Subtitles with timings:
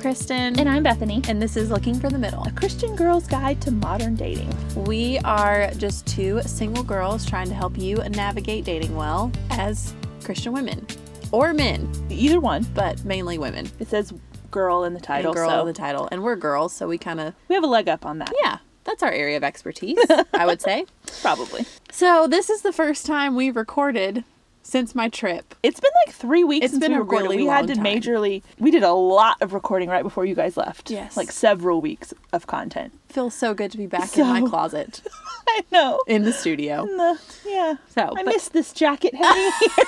[0.00, 0.58] Kristen.
[0.58, 1.20] And I'm Bethany.
[1.28, 4.48] And this is Looking for the Middle, a Christian girl's guide to modern dating.
[4.86, 9.94] We are just two single girls trying to help you navigate dating well as
[10.24, 10.86] Christian women
[11.32, 11.90] or men.
[12.08, 12.66] Either one.
[12.74, 13.70] But mainly women.
[13.78, 14.14] It says
[14.50, 15.32] girl in the title.
[15.32, 15.60] And girl so.
[15.60, 16.08] in the title.
[16.10, 17.34] And we're girls, so we kind of.
[17.48, 18.32] We have a leg up on that.
[18.42, 18.58] Yeah.
[18.84, 19.98] That's our area of expertise,
[20.32, 20.86] I would say.
[21.20, 21.66] Probably.
[21.92, 24.24] So, this is the first time we've recorded
[24.62, 25.54] since my trip.
[25.62, 27.22] It's been like three weeks It's since been we a recorded.
[27.24, 27.84] really we had to time.
[27.84, 28.42] majorly.
[28.58, 30.90] We did a lot of recording right before you guys left.
[30.90, 31.16] Yes.
[31.16, 32.92] Like several weeks of content.
[33.08, 35.02] Feels so good to be back in my closet
[35.48, 36.00] I know.
[36.06, 36.82] in the studio.
[36.82, 37.74] And the, yeah.
[37.94, 39.84] So, I but- miss this jacket hanging here.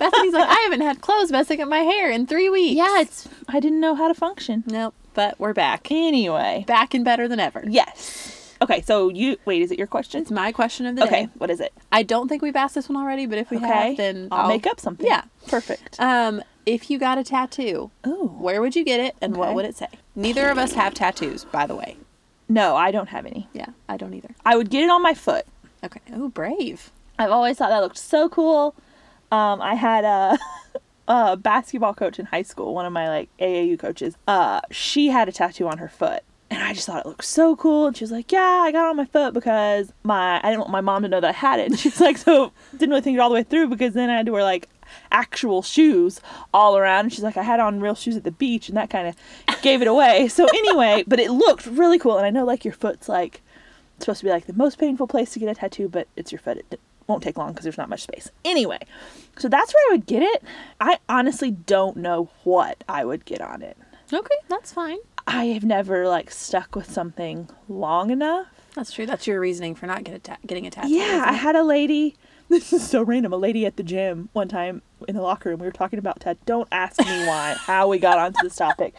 [0.00, 2.76] Bethany's like, I haven't had clothes messing up my hair in three weeks.
[2.76, 3.28] yeah, it's.
[3.48, 4.64] I didn't know how to function.
[4.66, 5.90] Nope, but we're back.
[5.90, 6.64] Anyway.
[6.66, 7.62] Back and better than ever.
[7.68, 8.41] Yes.
[8.62, 9.60] Okay, so you wait.
[9.60, 10.22] Is it your question?
[10.22, 11.30] It's my question of the Okay, day.
[11.36, 11.72] what is it?
[11.90, 14.46] I don't think we've asked this one already, but if we Okay, have, then I'll,
[14.48, 15.04] make up something.
[15.06, 15.24] Yeah.
[15.48, 15.98] perfect.
[15.98, 18.36] Um, if you got a tattoo, Ooh.
[18.38, 19.88] where would you get it and what would it say?
[20.14, 21.96] Neither of us have tattoos, by the way.
[22.48, 23.48] No, I don't have any.
[23.52, 24.30] Yeah, I don't either.
[24.46, 25.44] I would get it on my foot.
[25.82, 26.00] Okay.
[26.12, 26.92] Oh, brave.
[27.18, 28.76] I've always thought that looked so cool.
[29.32, 30.38] Um, I had a,
[31.08, 34.16] a basketball coach in high school, one of my like AAU coaches.
[34.28, 36.22] Uh, she had a tattoo on her foot.
[36.52, 37.86] And I just thought it looked so cool.
[37.86, 40.58] And she was like, Yeah, I got it on my foot because my I didn't
[40.58, 41.70] want my mom to know that I had it.
[41.70, 44.10] And she was like, So didn't really think it all the way through because then
[44.10, 44.68] I had to wear like
[45.10, 46.20] actual shoes
[46.52, 47.06] all around.
[47.06, 49.16] And she's like, I had on real shoes at the beach and that kind of
[49.62, 50.28] gave it away.
[50.28, 52.18] So anyway, but it looked really cool.
[52.18, 53.40] And I know like your foot's like
[53.98, 56.38] supposed to be like the most painful place to get a tattoo, but it's your
[56.38, 56.58] foot.
[56.70, 58.30] It won't take long because there's not much space.
[58.44, 58.80] Anyway,
[59.38, 60.42] so that's where I would get it.
[60.82, 63.78] I honestly don't know what I would get on it.
[64.12, 64.98] Okay, that's fine.
[65.26, 68.48] I have never like stuck with something long enough.
[68.74, 69.06] That's true.
[69.06, 70.88] That's your reasoning for not get getting a tattoo.
[70.88, 72.16] Yeah, I had a lady.
[72.48, 73.32] This is so random.
[73.32, 75.60] A lady at the gym one time in the locker room.
[75.60, 76.36] We were talking about tat.
[76.44, 78.94] Don't ask me why, how we got onto this topic.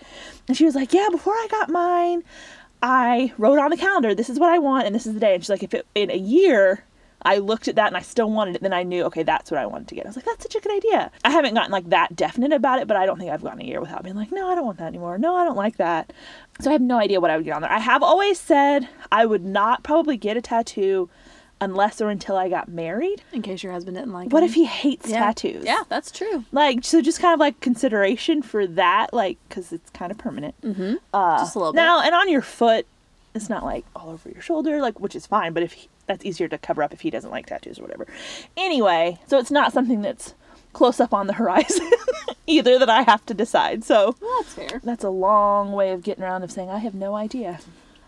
[0.47, 2.23] And she was like, "Yeah, before I got mine,
[2.81, 4.15] I wrote on the calendar.
[4.15, 5.85] This is what I want, and this is the day." And she's like, "If it
[5.93, 6.83] in a year."
[7.25, 8.61] I looked at that and I still wanted it.
[8.61, 10.05] Then I knew, okay, that's what I wanted to get.
[10.05, 11.11] I was like, that's such a good idea.
[11.23, 13.63] I haven't gotten like that definite about it, but I don't think I've gone a
[13.63, 15.17] year without being like, no, I don't want that anymore.
[15.17, 16.11] No, I don't like that.
[16.59, 17.71] So I have no idea what I would get on there.
[17.71, 21.09] I have always said I would not probably get a tattoo
[21.61, 23.23] unless or until I got married.
[23.31, 24.49] In case your husband didn't like What them.
[24.49, 25.19] if he hates yeah.
[25.19, 25.63] tattoos?
[25.65, 26.43] Yeah, that's true.
[26.51, 30.59] Like, so just kind of like consideration for that, like, because it's kind of permanent.
[30.61, 30.95] Mm-hmm.
[31.13, 31.77] Uh, Just a little bit.
[31.77, 32.85] Now, and on your foot,
[33.35, 36.23] it's not like all over your shoulder, like, which is fine, but if he, that's
[36.25, 38.07] easier to cover up if he doesn't like tattoos or whatever.
[38.55, 40.33] Anyway, so it's not something that's
[40.73, 41.89] close up on the horizon
[42.47, 43.83] either that I have to decide.
[43.83, 44.81] So Well, that's fair.
[44.83, 47.59] that's a long way of getting around of saying I have no idea.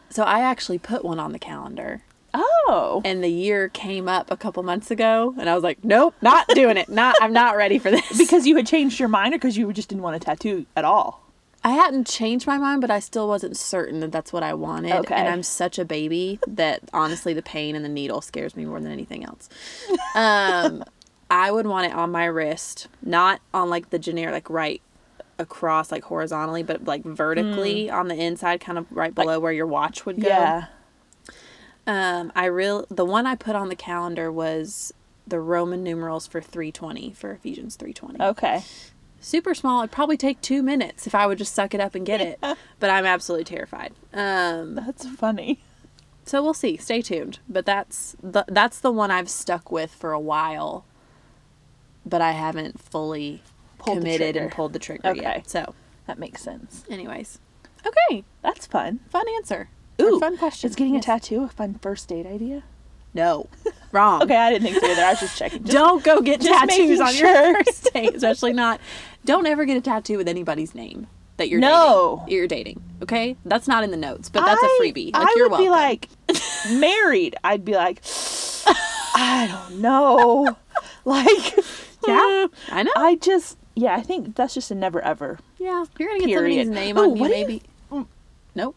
[0.09, 2.03] So I actually put one on the calendar.
[2.38, 3.02] Oh.
[3.06, 6.46] and the year came up a couple months ago and i was like nope not
[6.50, 9.38] doing it not i'm not ready for this Because you had changed your mind or
[9.38, 11.22] because you just didn't want a tattoo at all?
[11.65, 14.93] I hadn't changed my mind but i still wasn't certain that that's what i wanted
[14.93, 15.15] Okay.
[15.15, 18.79] and i'm such a baby that honestly the pain and the needle scares me more
[18.79, 19.49] than anything else
[20.15, 20.83] um
[21.29, 24.81] i would want it on my wrist not on like the generic like right
[25.39, 29.67] across like horizontally but like vertically on the inside kind of right below where your
[29.67, 30.65] watch would go Yeah.
[31.87, 34.91] Um, I real the one I put on the calendar was
[35.27, 38.23] the Roman numerals for 320 for Ephesians 320.
[38.31, 38.63] Okay.
[39.25, 39.81] Super small.
[39.81, 42.40] It'd probably take two minutes if I would just suck it up and get it.
[42.80, 43.94] But I'm absolutely terrified.
[44.13, 45.59] Um, That's funny.
[46.25, 46.78] so we'll see.
[46.78, 47.40] Stay tuned.
[47.50, 50.86] But that's the that's the one I've stuck with for a while.
[52.06, 53.41] But I haven't fully
[53.80, 55.22] Pulled committed and pulled the trigger Okay.
[55.22, 55.50] yet.
[55.50, 55.74] So,
[56.06, 56.84] That makes sense.
[56.90, 57.40] anyways,
[57.84, 59.00] okay, That's fun.
[59.09, 59.69] fun answer.
[60.00, 60.69] Ooh, fun question.
[60.69, 61.03] Is getting Yes.
[61.06, 62.62] a tattoo a fun first date idea?
[63.16, 63.47] No,
[63.94, 64.22] wrong.
[64.22, 65.02] Okay, I didn't think so either.
[65.02, 65.63] I was just checking.
[65.63, 67.31] Just- don't go get tattoos on sure.
[67.53, 68.80] your first date, especially not.
[69.25, 72.19] Don't ever get a tattoo with anybody's name that you're No.
[72.25, 72.34] dating.
[72.38, 72.84] You're dating.
[73.03, 75.13] Okay, that's not in the notes, but that's a I- freebie.
[75.13, 76.08] Like I you're would be like
[76.72, 77.36] married.
[77.44, 78.01] I'd be like,
[78.68, 80.56] I don't know.
[81.06, 81.56] like,
[82.07, 82.92] Yeah, I know.
[82.95, 85.39] I just, yeah, I think that's just a never ever.
[85.60, 86.68] yeah, you're gonna get Period.
[86.68, 87.62] somebody's name Ooh, on you, do you- maybe.
[88.57, 88.75] Nope.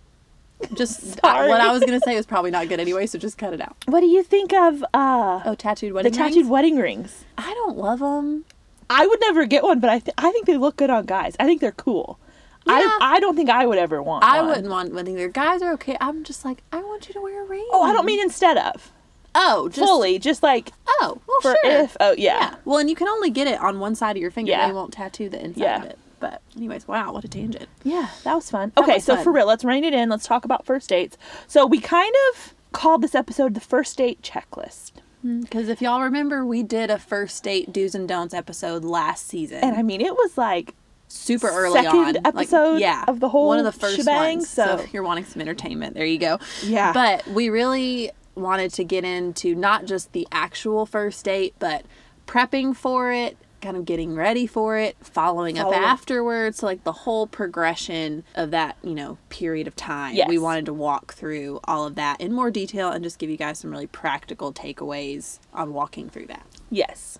[0.74, 3.60] Just what I was gonna say was probably not good anyway, so just cut it
[3.60, 3.76] out.
[3.86, 6.48] What do you think of uh Oh, tattooed the wedding tattooed rings?
[6.48, 7.24] wedding rings?
[7.36, 8.44] I don't love them.
[8.90, 11.36] I would never get one, but I th- I think they look good on guys.
[11.38, 12.18] I think they're cool.
[12.66, 12.74] Yeah.
[12.74, 14.24] I I don't think I would ever want.
[14.24, 14.48] I one.
[14.48, 15.28] wouldn't want one either.
[15.28, 15.96] Guys are okay.
[16.00, 17.66] I'm just like I want you to wear a ring.
[17.70, 18.92] Oh, I don't mean instead of
[19.34, 21.80] oh, just fully, just like Oh, well, for sure.
[21.82, 21.96] if.
[22.00, 22.38] Oh yeah.
[22.38, 22.54] Yeah.
[22.64, 24.50] Well, and you can only get it on one side of your finger.
[24.52, 24.66] Yeah.
[24.68, 25.78] They won't tattoo the inside Yeah.
[25.78, 25.98] of it.
[26.20, 27.68] But anyways, wow, what a tangent.
[27.84, 28.72] Yeah, that was fun.
[28.74, 29.22] That okay, was so fun.
[29.24, 30.08] for real, let's rein it in.
[30.08, 31.16] Let's talk about first dates.
[31.46, 34.92] So we kind of called this episode the first date checklist.
[35.24, 39.26] Mm, because if y'all remember, we did a first date do's and don'ts episode last
[39.26, 39.58] season.
[39.58, 40.74] And I mean, it was like
[41.08, 42.26] super early second on.
[42.26, 44.48] episode like, yeah, of the whole one of the first shebang, ones.
[44.48, 46.38] so- if you're wanting some entertainment, there you go.
[46.62, 46.92] Yeah.
[46.92, 51.84] But we really wanted to get into not just the actual first date, but
[52.26, 55.82] prepping for it, kind of getting ready for it, following up Follow up.
[55.82, 56.58] afterwards.
[56.58, 60.14] So like the whole progression of that, you know, period of time.
[60.14, 60.28] Yes.
[60.28, 63.36] We wanted to walk through all of that in more detail and just give you
[63.36, 66.46] guys some really practical takeaways on walking through that.
[66.70, 67.18] Yes.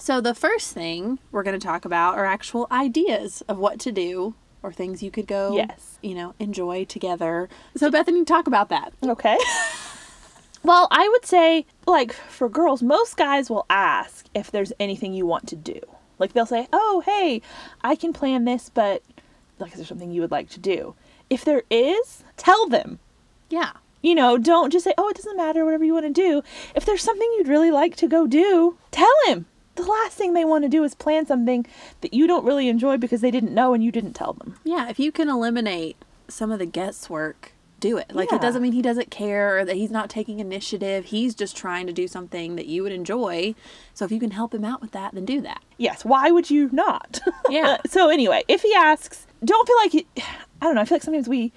[0.00, 3.90] So, the first thing we're going to talk about are actual ideas of what to
[3.90, 5.98] do or things you could go, Yes.
[6.02, 7.48] you know, enjoy together.
[7.76, 8.92] So, Bethany, talk about that.
[9.04, 9.36] Okay.
[10.68, 15.24] well, I would say, like, for girls, most guys will ask if there's anything you
[15.24, 15.80] want to do.
[16.18, 17.40] Like, they'll say, oh, hey,
[17.80, 19.02] I can plan this, but,
[19.58, 20.94] like, is there something you would like to do?
[21.30, 22.98] If there is, tell them.
[23.48, 23.72] Yeah.
[24.02, 26.42] You know, don't just say, oh, it doesn't matter, whatever you want to do.
[26.74, 29.46] If there's something you'd really like to go do, tell him.
[29.76, 31.64] The last thing they want to do is plan something
[32.02, 34.56] that you don't really enjoy because they didn't know and you didn't tell them.
[34.64, 34.90] Yeah.
[34.90, 35.96] If you can eliminate
[36.28, 38.14] some of the guesswork, do it.
[38.14, 38.36] Like, Yeah.
[38.36, 41.06] it doesn't mean he doesn't care or that he's not taking initiative.
[41.06, 43.54] He's just trying to do something that you would enjoy.
[43.94, 45.62] So, if you can help him out with that, then do that.
[45.76, 47.20] Yes, why would you not?
[47.50, 47.78] Yeah.
[47.86, 50.06] so anyway, if he asks, don't feel like he,
[50.60, 50.80] I don't know.
[50.80, 51.52] I feel like sometimes we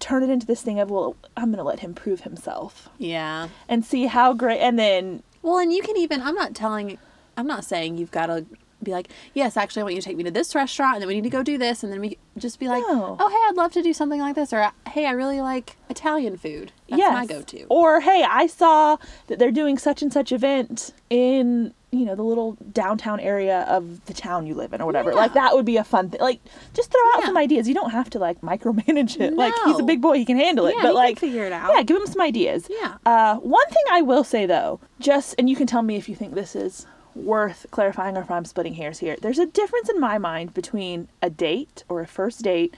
[0.00, 3.48] turn it into this thing of, well, I'm going to let him prove himself Yeah.
[3.68, 6.98] and see how great, and then Well, and you can even, I'm not telling,
[7.36, 8.44] I'm not saying you've got to
[8.84, 11.08] be like, yes, actually, I want you to take me to this restaurant and then
[11.08, 11.82] we need to go do this.
[11.82, 13.16] And then we just be like, No.
[13.18, 14.52] oh, hey, I'd love to do something like this.
[14.52, 16.72] Or, hey, I really like Italian food.
[16.88, 17.64] That's yes, my go to.
[17.64, 18.96] Or hey, I saw
[19.28, 24.04] that they're doing such and such event in you know the little downtown area of
[24.06, 25.10] the town you live in or whatever.
[25.10, 25.16] Yeah.
[25.16, 26.20] Like that would be a fun thing.
[26.20, 26.40] Like
[26.74, 27.26] just throw out Yeah.
[27.26, 27.68] some ideas.
[27.68, 29.34] You don't have to like micromanage it.
[29.34, 30.74] Like he's a big boy, he can handle it.
[30.76, 31.72] Yeah, but like figure it out.
[31.72, 32.66] Yeah, give him some ideas.
[32.68, 32.96] Yeah.
[33.06, 36.16] Uh, one thing I will say though, just and you can tell me if you
[36.16, 39.16] think this is worth clarifying or if I'm splitting hairs here.
[39.20, 42.74] There's a difference in my mind between a date or a first date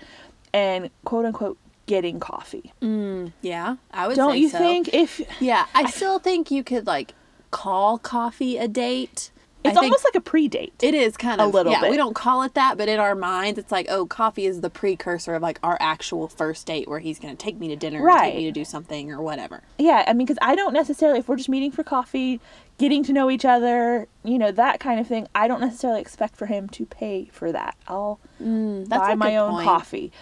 [0.53, 2.73] and quote unquote getting coffee.
[2.83, 4.59] Mm, yeah, I would Don't you so.
[4.59, 7.15] think if Yeah, I still think you could like
[7.51, 9.31] call coffee a date.
[9.65, 10.75] It's almost like a pre-date?
[10.81, 11.81] it is kind of a little yeah.
[11.81, 11.91] bit.
[11.91, 14.71] We don't call it that, but in our minds, it's like oh, coffee is the
[14.71, 18.01] precursor of like our actual first date where he's going to take me to dinner,
[18.01, 18.31] or Right.
[18.31, 19.63] take me to do something or whatever.
[19.77, 22.41] Yeah, I mean, because I don't necessarily, if we're just meeting for coffee,
[22.79, 26.37] getting to know each other, you know, that kind of thing, I don't necessarily expect
[26.37, 27.77] for him to pay for that.
[27.89, 29.65] I'll That's buy my own point.
[29.65, 30.13] coffee.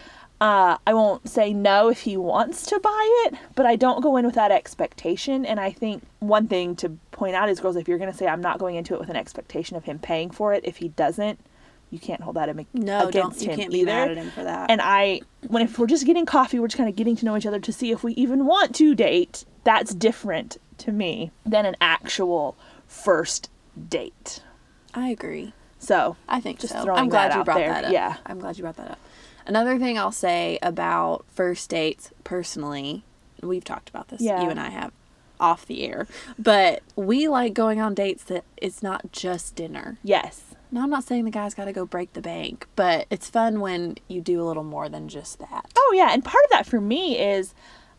[0.40, 4.16] Uh, I won't say no if he wants to buy it, but I don't go
[4.16, 5.46] in with that expectation.
[5.46, 8.26] And I think one thing to point out is, girls, if you're going to say
[8.26, 10.88] I'm not going into it with an expectation of him paying for it, if he
[10.88, 11.38] doesn't,
[11.90, 14.08] you can't hold that ag- No, against don't you him can't either.
[14.14, 14.70] be him for that.
[14.70, 17.36] And I, when if we're just getting coffee, we're just kind of getting to know
[17.36, 19.44] each other to see if we even want to date.
[19.62, 23.50] That's different to me than an actual first
[23.88, 24.42] date.
[24.94, 25.52] I agree.
[25.78, 26.82] So I think Just so.
[26.84, 27.68] throwing I'm glad that you out brought there.
[27.72, 27.92] that up.
[27.92, 28.16] Yeah.
[28.26, 28.98] I'm glad you brought that up.
[29.46, 33.04] Another thing I'll say about first dates personally,
[33.42, 34.42] we've talked about this, Yeah.
[34.42, 34.92] you and I have
[35.40, 36.06] off the air,
[36.38, 39.98] but we like going on dates that it's not just dinner.
[40.02, 43.28] yes, Now, I'm not saying the guy's got to go break the bank, but it's
[43.28, 45.66] fun when you do a little more than just that.
[45.76, 47.52] oh yeah, and part of that for me is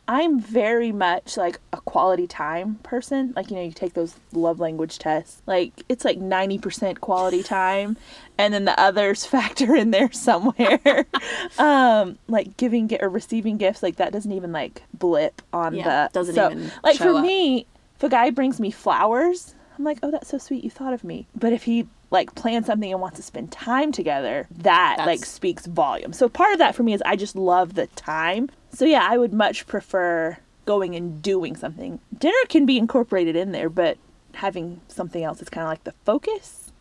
[0.07, 3.33] I'm very much like a quality time person.
[3.35, 5.41] Like you know, you take those love language tests.
[5.47, 7.97] Like it's like ninety percent quality time,
[8.37, 11.05] and then the others factor in there somewhere.
[11.57, 16.07] um, like giving gi- or receiving gifts, like that doesn't even like blip on Yeah,
[16.07, 17.23] the doesn't so, even like for up.
[17.25, 17.65] me.
[17.95, 20.63] If a guy brings me flowers, I'm like, oh, that's so sweet.
[20.63, 21.27] You thought of me.
[21.35, 25.65] But if he like plans something and wants to spend time together, that like speaks
[25.65, 26.13] volume.
[26.13, 28.49] So part of that for me is I just love the time.
[28.71, 31.99] So yeah, I would much prefer going and doing something.
[32.17, 33.97] Dinner can be incorporated in there, but
[34.35, 36.71] having something else that's kind of like the focus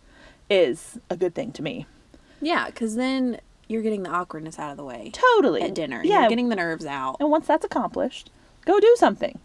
[0.51, 1.87] is a good thing to me.
[2.41, 5.63] Yeah, because then you're getting the awkwardness out of the way Totally.
[5.63, 6.03] at dinner.
[6.05, 6.21] Yeah.
[6.21, 7.17] You're getting the nerves out.
[7.21, 8.31] and once that's accomplished,
[8.67, 9.39] go do something.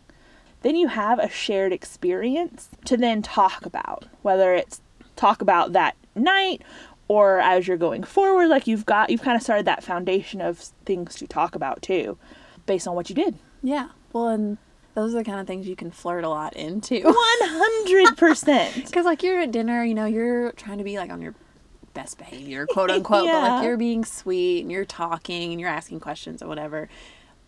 [0.62, 4.82] Then you have a shared experience to then talk about, whether it's
[5.16, 6.62] talk about that night
[7.08, 10.60] or as you're going forward like you've got you've kind of started that foundation of
[10.86, 12.18] things to talk about too
[12.66, 13.38] based on what you did.
[13.64, 13.90] Yeah.
[14.14, 14.58] Well, and
[14.94, 17.02] those are the kind of things you can flirt a lot into.
[17.02, 18.86] 100%.
[18.86, 21.36] Because, like, you're at dinner, you know, you're trying to be, like, on your
[21.94, 26.00] best behavior, quote unquote, but, like, you're being sweet and you're talking and you're asking
[26.00, 26.90] questions or whatever.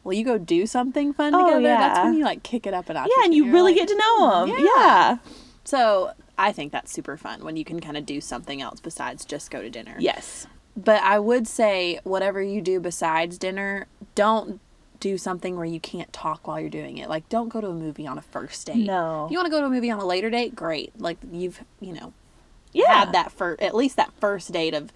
[0.04, 1.62] Well, you go do something fun Oh, together.
[1.64, 3.10] That's when you, like, kick it up a notch.
[3.16, 4.50] yeah, and you really like, get to know them.
[4.50, 4.66] yeah.
[4.76, 5.18] yeah.
[5.64, 9.26] So, I think that's super fun when you can kind of do something else besides
[9.26, 9.96] just go to dinner.
[10.00, 10.48] Yes.
[10.76, 14.60] But I would say, whatever you do besides dinner, don't
[15.00, 17.10] do something where you can't talk while you're doing it.
[17.10, 18.78] Like, don't go to a movie on a first date.
[18.78, 19.26] No.
[19.26, 21.00] If you want to go to a movie on a later date, great.
[21.00, 22.14] Like, you've, you know,
[22.72, 23.00] Yeah.
[23.02, 24.92] had that for at least that first date of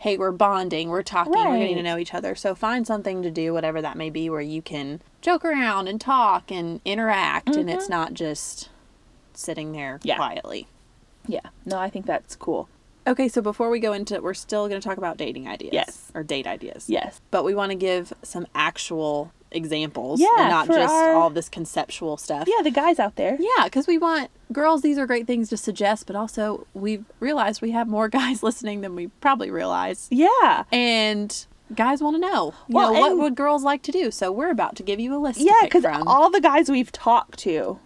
[0.00, 2.34] hey, we're bonding, we're talking, we're getting to know each other.
[2.34, 6.00] So find something to do, whatever that may be, where you can joke around and
[6.00, 8.70] talk and interact, and it's not just
[9.34, 10.08] sitting there Mm-hmm.
[10.08, 10.16] Yeah.
[10.16, 10.66] quietly.
[11.26, 11.40] Yeah.
[11.66, 12.68] No, I think that's cool.
[13.06, 15.72] Okay, so before we go into, we're still going to talk about dating ideas.
[15.74, 16.10] Yes.
[16.14, 16.88] Or date ideas.
[16.88, 17.20] Yes.
[17.30, 21.48] But we want to give some actual examples Yeah, and not just our- all this
[21.48, 22.46] conceptual stuff.
[22.46, 23.36] Yeah, the guys out there.
[23.40, 27.60] Yeah, because we want girls, these are great things to suggest, but also we've realized
[27.62, 30.06] we have more guys listening than we probably realize.
[30.10, 30.64] Yeah.
[30.72, 34.10] And guys want to know, you Well, know, what would girls like to do?
[34.10, 37.38] So we're about to give you a list Yeah, because all the guys we've talked
[37.40, 37.78] to,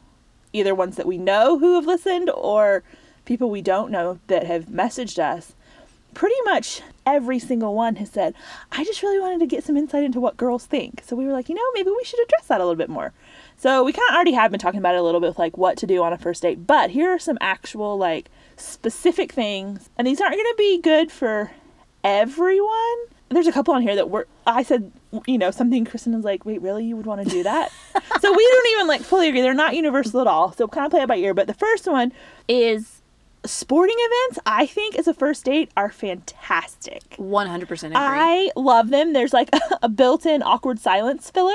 [0.52, 2.82] either ones that we know who have listened or
[3.24, 5.54] people we don't know that have messaged us,
[6.14, 8.34] pretty much every single one has said,
[8.72, 11.02] I just really wanted to get some insight into what girls think.
[11.04, 13.12] So we were like, you know, maybe we should address that a little bit more.
[13.56, 15.56] So we kind of already have been talking about it a little bit with like
[15.56, 19.90] what to do on a first date, but here are some actual like specific things.
[19.96, 21.52] And these aren't going to be good for
[22.02, 22.96] everyone.
[23.30, 24.92] There's a couple on here that were I said,
[25.26, 26.84] you know, something Kristen was like, "Wait, really?
[26.84, 27.72] You would want to do that?"
[28.20, 29.40] so we don't even like fully agree.
[29.40, 30.52] They're not universal at all.
[30.52, 31.34] So kind of play it by ear.
[31.34, 32.12] But the first one
[32.46, 33.02] is
[33.46, 34.40] sporting events.
[34.46, 37.02] I think as a first date are fantastic.
[37.18, 37.92] 100% agree.
[37.94, 39.12] I love them.
[39.12, 39.50] There's like
[39.82, 41.52] a built-in awkward silence filler.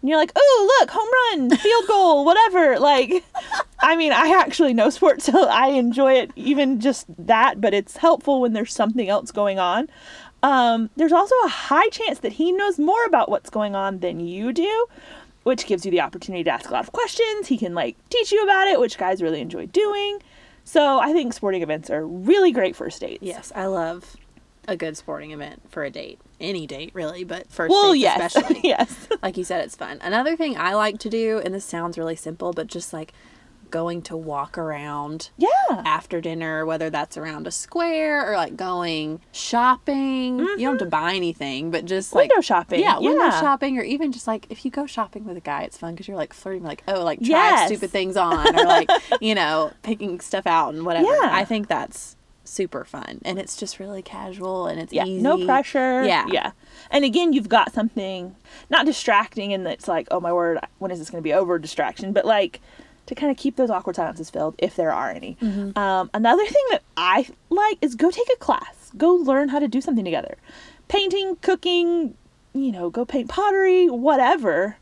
[0.00, 1.08] When you're like, "Oh, look, home
[1.48, 3.24] run, field goal, whatever." Like,
[3.80, 7.60] I mean, I actually know sports, so I enjoy it even just that.
[7.60, 9.88] But it's helpful when there's something else going on.
[10.42, 14.20] Um, there's also a high chance that he knows more about what's going on than
[14.20, 14.86] you do,
[15.42, 17.48] which gives you the opportunity to ask a lot of questions.
[17.48, 20.20] He can like teach you about it, which guys really enjoy doing.
[20.68, 23.22] So I think sporting events are really great first dates.
[23.22, 24.16] yes, I love
[24.66, 26.20] a good sporting event for a date.
[26.38, 28.60] Any date, really, but first Well, dates yes, especially.
[28.64, 29.08] yes.
[29.22, 29.98] like you said, it's fun.
[30.02, 33.14] Another thing I like to do, and this sounds really simple, but just like
[33.70, 35.48] going to walk around Yeah.
[35.70, 40.38] after dinner, whether that's around a square or like going shopping.
[40.38, 40.90] You don't have to mm-hmm.
[40.90, 42.80] buy anything, but just like Window shopping.
[42.80, 43.40] Yeah, window Yeah.
[43.40, 46.08] shopping, or even just like if you go shopping with a guy, it's fun because
[46.08, 47.68] you're like flirting, like oh, like try Yes.
[47.68, 51.06] stupid things on, or like you know picking stuff out and whatever.
[51.06, 51.30] Yeah.
[51.32, 55.22] I think that's super fun, and it's just really casual and it's Yeah, easy.
[55.22, 56.02] no pressure.
[56.04, 56.52] Yeah, Yeah.
[56.90, 58.34] And again, you've got something
[58.70, 61.58] not distracting and it's like, oh my word, when is this going to be over
[61.58, 62.60] distraction, but like
[63.08, 65.36] to kind of keep those awkward silences filled if there are any.
[65.42, 65.76] Mm-hmm.
[65.76, 69.68] Um, another thing that I like is go take a class, go learn how to
[69.68, 70.36] do something together.
[70.88, 72.14] Painting, cooking,
[72.54, 74.76] you know, go paint pottery, whatever.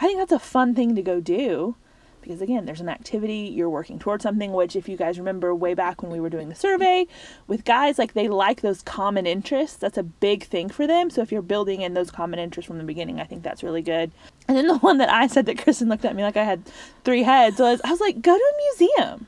[0.00, 1.76] I think that's a fun thing to go do
[2.22, 5.74] because again there's an activity you're working towards something which if you guys remember way
[5.74, 7.06] back when we were doing the survey
[7.46, 9.76] with guys like they like those common interests.
[9.76, 11.10] That's a big thing for them.
[11.10, 13.82] So if you're building in those common interests from the beginning i think that's really
[13.82, 14.10] good.
[14.48, 16.62] And then the one that i said that kristen looked at me like i had
[17.04, 19.26] three heads was i was like go to a museum.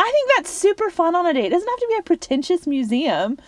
[0.00, 1.46] I think that's super fun on a date.
[1.46, 3.38] It doesn't have to be a pretentious museum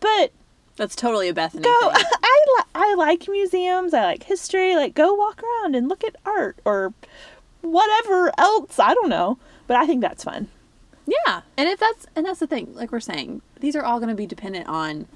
[0.00, 0.32] but
[0.76, 2.04] that's totally a Bethany go thing.
[2.24, 3.92] I, li- I like museums.
[3.92, 4.76] I like history.
[4.76, 6.94] Like go walk around and look at art or
[7.62, 10.48] whatever else i don't know but i think that's fun
[11.06, 14.10] Yeah, and if that's and that's the thing, like we're saying, these are all going
[14.10, 15.06] to be dependent on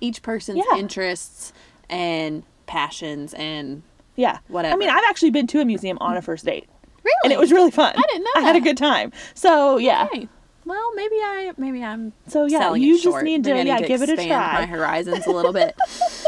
[0.00, 0.78] each person's Yeah.
[0.78, 1.52] interests
[1.90, 3.82] and passions and
[4.16, 4.74] yeah Whatever.
[4.74, 6.68] i mean i've actually been to a museum on a first date
[7.02, 7.12] really.
[7.24, 10.04] and it was really fun I didn't know i had a good time so yeah
[10.12, 10.28] Okay.
[10.64, 14.10] Well, maybe I maybe I'm So, yeah, you just need to, I yeah, give it
[14.10, 14.26] a try.
[14.60, 15.74] My horizons a little bit.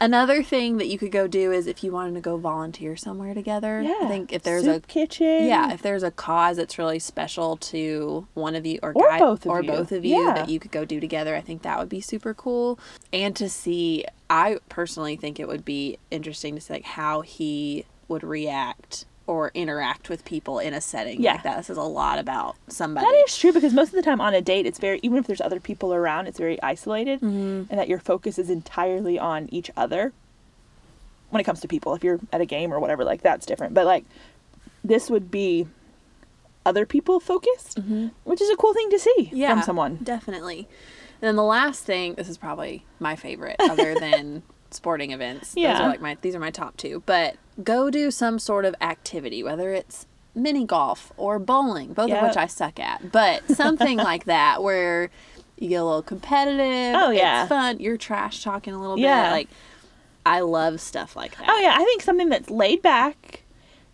[0.00, 3.32] Another thing that you could go do is if you wanted to go volunteer somewhere
[3.34, 3.80] together.
[3.82, 6.98] yeah I think if there's Soup a kitchen yeah, if there's a cause that's really
[6.98, 9.68] special to one of you or, Or guy, both of or you.
[9.70, 10.34] both of you Yeah.
[10.34, 12.78] that you could go do together, I think that would be super cool.
[13.12, 17.86] And to see, I personally think it would be interesting to see like how he
[18.08, 21.32] would react or interact with people in a setting Yeah.
[21.34, 21.56] like that.
[21.56, 23.06] This is a lot about somebody.
[23.06, 25.26] That is true because most of the time on a date, it's very even if
[25.26, 27.70] there's other people around, it's very isolated, Mm-hmm.
[27.70, 30.12] and that your focus is entirely on each other.
[31.30, 33.74] When it comes to people, if you're at a game or whatever, like that's different.
[33.74, 34.04] But like,
[34.84, 35.66] this would be
[36.66, 37.78] other people focused,
[38.24, 39.96] which is a cool thing to see from someone.
[40.02, 40.68] Definitely.
[41.20, 45.54] And then the last thing, this is probably my favorite, other than sporting events.
[45.54, 45.82] Those Yeah.
[45.82, 47.02] are like my these are my top two.
[47.06, 52.22] But go do some sort of activity, whether it's mini golf or bowling, both of
[52.22, 53.12] which I suck at.
[53.12, 55.10] But something like that where
[55.58, 57.00] you get a little competitive.
[57.00, 57.42] Oh, yeah.
[57.42, 57.78] It's fun.
[57.78, 59.26] You're trash talking a little Yeah.
[59.28, 59.30] bit.
[59.32, 59.48] Like
[60.26, 61.46] I love stuff like that.
[61.48, 63.42] Oh yeah, I think something that's laid back,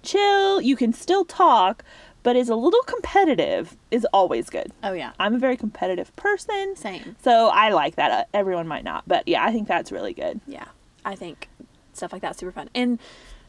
[0.02, 0.60] chill.
[0.62, 1.84] You can still talk,
[2.22, 4.72] but is a little competitive is always good.
[4.82, 5.12] Oh yeah.
[5.18, 7.16] I'm a very competitive person, Same.
[7.22, 8.10] so I like that.
[8.10, 10.40] Uh, everyone might not, but yeah, I think that's really good.
[10.46, 10.66] Yeah,
[11.04, 11.48] I think
[11.92, 12.70] stuff like that's super fun.
[12.74, 12.98] And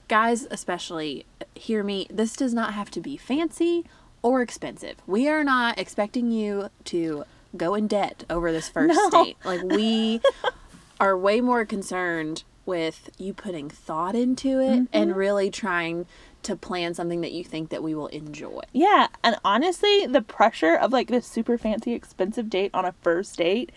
[0.07, 1.25] guys, especially,
[1.55, 2.07] hear me.
[2.09, 3.85] This does not have to be fancy
[4.21, 4.97] or expensive.
[5.07, 7.23] We are not expecting you to
[7.57, 9.23] go in debt over this first No.
[9.25, 9.37] date.
[9.43, 10.21] Like we
[10.99, 16.05] are way more concerned with you putting thought into it and really trying
[16.43, 18.61] to plan something that you think that we will enjoy.
[18.73, 23.37] Yeah, and honestly, the pressure of like this super fancy expensive date on a first
[23.37, 23.71] date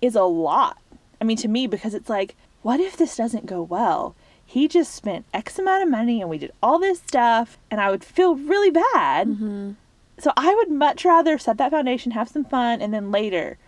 [0.00, 0.78] is a lot.
[1.20, 4.14] I mean, to me because it's like, what if this doesn't go well?
[4.44, 7.90] He just spent X amount of money and we did all this stuff and I
[7.90, 9.28] would feel really bad.
[9.28, 9.72] Mm-hmm.
[10.18, 13.58] So I would much rather set that foundation, have some fun, and then later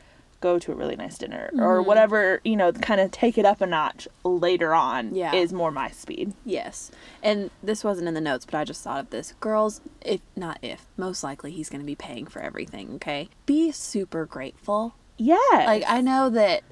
[0.43, 1.87] go to a really nice dinner or mm-hmm.
[1.89, 5.35] whatever, you know, kind of take it up a notch later on Yeah.
[5.35, 6.35] is more my speed.
[6.45, 6.91] Yes.
[7.23, 9.35] And this wasn't in the notes, but I just thought of this.
[9.41, 13.31] Girls, if not if, most likely he's going to be paying for everything, okay?
[13.47, 14.95] Be super grateful.
[15.17, 15.37] Yeah.
[15.51, 16.63] Like I know that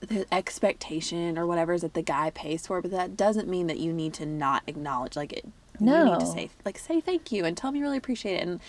[0.00, 3.78] the expectation or whatever is that the guy pays for, but that doesn't mean that
[3.78, 5.46] you need to not acknowledge like it.
[5.78, 8.46] You need to say like say thank you and tell me you really appreciate it
[8.46, 8.60] and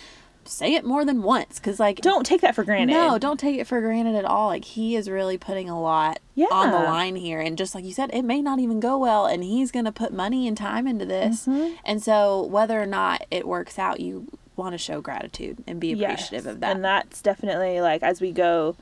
[0.45, 2.93] say it more than once cuz like don't take that for granted.
[2.93, 4.47] no, don't take it for granted at all.
[4.47, 6.47] Like he is really putting a lot yeah.
[6.51, 9.25] on the line here, and just like you said, it may not even go well,
[9.25, 11.45] and he's going to put money and time into this.
[11.45, 11.75] Mm-hmm.
[11.85, 15.93] And so, whether or not it works out, you want to show gratitude and be
[15.93, 16.75] appreciative Yes, of that.
[16.75, 18.75] And that's definitely like as we go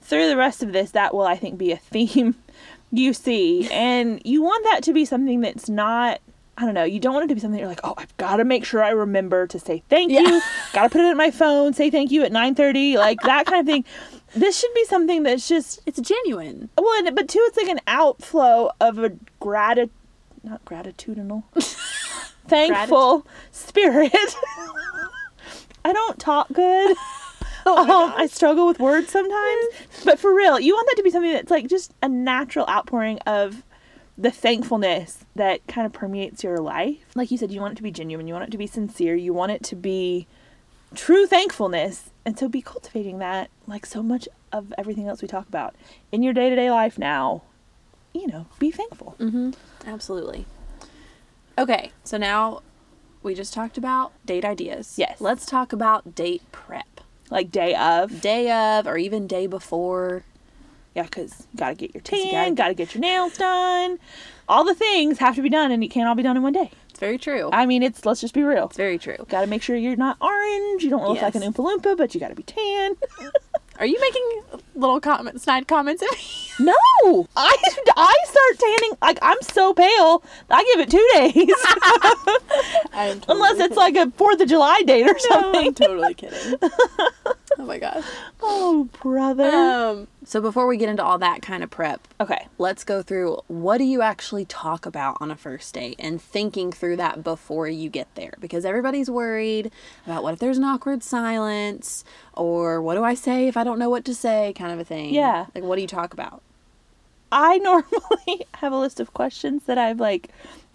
[0.00, 2.36] through the rest of this, that will I think be a theme
[2.92, 3.68] you see.
[3.70, 6.20] And you want that to be something that's not
[6.60, 8.36] I don't know, you don't want it to be something you're like, oh, I've got
[8.36, 10.20] to make sure I remember to say thank Yeah.
[10.20, 10.42] you.
[10.74, 13.60] got to put it in my phone, say thank you at 9:30, like that kind
[13.60, 13.84] of thing.
[14.34, 16.68] This should be something that's just it's genuine.
[16.76, 19.90] well, and, but two, it's like an outflow of a gratitude,
[20.44, 21.44] not gratitudinal,
[22.48, 24.12] thankful spirit.
[25.84, 26.90] I don't talk good.
[27.66, 29.64] um, I struggle with words sometimes,
[30.04, 33.18] but for real, you want that to be something that's like just a natural outpouring
[33.26, 33.62] of
[34.20, 36.98] the thankfulness that kind of permeates your life.
[37.14, 39.14] Like you said, you want it to be genuine, you want it to be sincere,
[39.14, 40.26] you want it to be
[40.94, 42.10] true thankfulness.
[42.26, 45.74] And so be cultivating that like so much of everything else we talk about
[46.12, 47.42] in your day to day life now.
[48.12, 49.16] You know, be thankful.
[49.18, 49.52] Mm-hmm.
[49.86, 50.44] Absolutely.
[51.56, 52.60] Okay, so now
[53.22, 54.94] we just talked about date ideas.
[54.98, 55.20] Yes.
[55.20, 57.00] Let's talk about date prep.
[57.30, 58.20] Like day of.
[58.20, 60.24] Day of, or even day before.
[60.94, 63.00] Yeah, because you got to get your 'Cause you tan, gotta- got to get your
[63.00, 63.98] nails done.
[64.48, 66.52] All the things have to be done, and it can't all be done in one
[66.52, 66.70] day.
[66.88, 67.48] It's very true.
[67.52, 68.66] I mean, it's let's just be real.
[68.66, 69.16] it's very true.
[69.28, 70.82] Got to make sure you're not orange.
[70.82, 71.52] You don't look like an Yes.
[71.52, 72.96] Oompa Loompa, but you got to be tan.
[73.78, 76.50] Are you making little comments, snide comments at me?
[76.66, 77.56] no, I
[77.96, 80.22] I start tanning like I'm so pale.
[80.50, 81.54] I give it two days,
[82.92, 85.66] I'm unless it's like a Fourth of July date or no, something.
[85.68, 86.58] I'm totally kidding.
[87.60, 88.04] Oh my gosh.
[88.40, 89.50] Oh, brother.
[89.50, 90.08] Um.
[90.24, 92.46] So before we get into all that kind of prep, okay.
[92.58, 96.72] let's go through what do you actually talk about on a first date and thinking
[96.72, 99.70] through that before you get there because everybody's worried
[100.06, 103.78] about what if there's an awkward silence or what do I say if I don't
[103.78, 105.14] know what to say kind of a thing.
[105.14, 105.46] Yeah.
[105.54, 106.42] Like what do you talk about?
[107.32, 110.30] I normally have a list of questions that I've like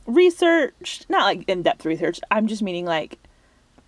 [0.05, 2.19] researched, not like in depth research.
[2.29, 3.19] I'm just meaning like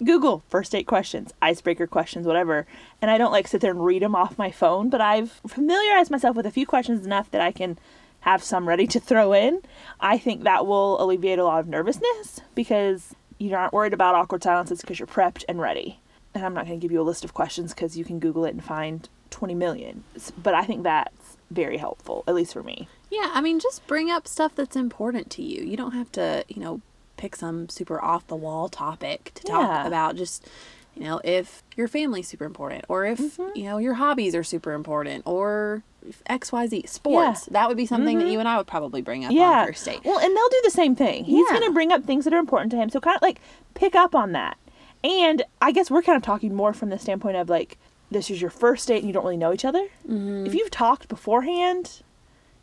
[0.03, 2.65] Google first date questions, icebreaker questions, whatever.
[3.01, 6.11] And I don't like sit there and read them off my phone, but I've familiarized
[6.11, 7.77] myself with a few questions enough that I can
[8.21, 9.61] have some ready to throw in.
[9.99, 14.43] I think that will alleviate a lot of nervousness because you aren't worried about awkward
[14.43, 15.99] silences because you're prepped and ready.
[16.33, 18.45] And I'm not going to give you a list of questions because you can Google
[18.45, 20.03] it and find 20 million.
[20.41, 22.87] But I think that's very helpful, at least for me.
[23.09, 25.63] Yeah, I mean just bring up stuff that's important to you.
[25.63, 26.81] You don't have to, you know,
[27.17, 29.87] pick some super off the wall topic to talk Yeah.
[29.87, 30.47] about just
[30.95, 33.55] you know, if your family's super important or if, Mm-hmm.
[33.55, 35.83] you know, your hobbies are super important or
[36.27, 37.45] XYZ sports.
[37.45, 39.37] That would be something that you and I would probably bring up Mm-hmm.
[39.37, 39.59] yeah.
[39.61, 39.99] on first date.
[40.03, 41.25] Well, and they'll do the same thing.
[41.25, 41.59] He's Yeah.
[41.59, 42.89] going to bring up things that are important to him.
[42.89, 43.39] So kind of like
[43.75, 44.57] pick up on that.
[45.03, 47.77] And I guess we're kind of talking more from the standpoint of like
[48.09, 49.87] this is your first date and you don't really know each other.
[50.09, 50.47] Mm-hmm.
[50.47, 52.01] If you've talked beforehand,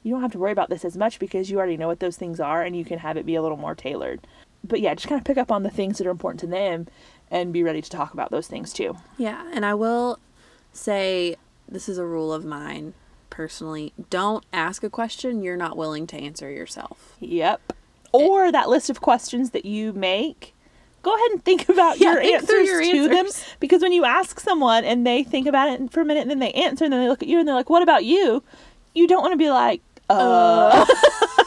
[0.02, 2.16] you don't have to worry about this as much because you already know what those
[2.16, 4.26] things are and you can have it be a little more tailored.
[4.66, 6.88] But yeah, just kind of pick up on the things that are important to them
[7.30, 8.96] and be ready to talk about those things too.
[9.18, 10.18] Yeah, and I will
[10.72, 11.36] say
[11.68, 12.94] this is a rule of mine
[13.30, 13.92] personally.
[14.10, 17.16] Don't ask a question you're not willing to answer yourself.
[17.20, 17.72] Yep.
[18.12, 20.54] Or that list of questions that you make.
[21.02, 23.26] Go ahead and think about Yeah, your think answers your to them
[23.60, 26.38] because when you ask someone and they think about it for a minute and then
[26.38, 28.42] they answer and then they look at you and they're like, "What about you?"
[28.94, 30.86] You don't want to be like, "Uh."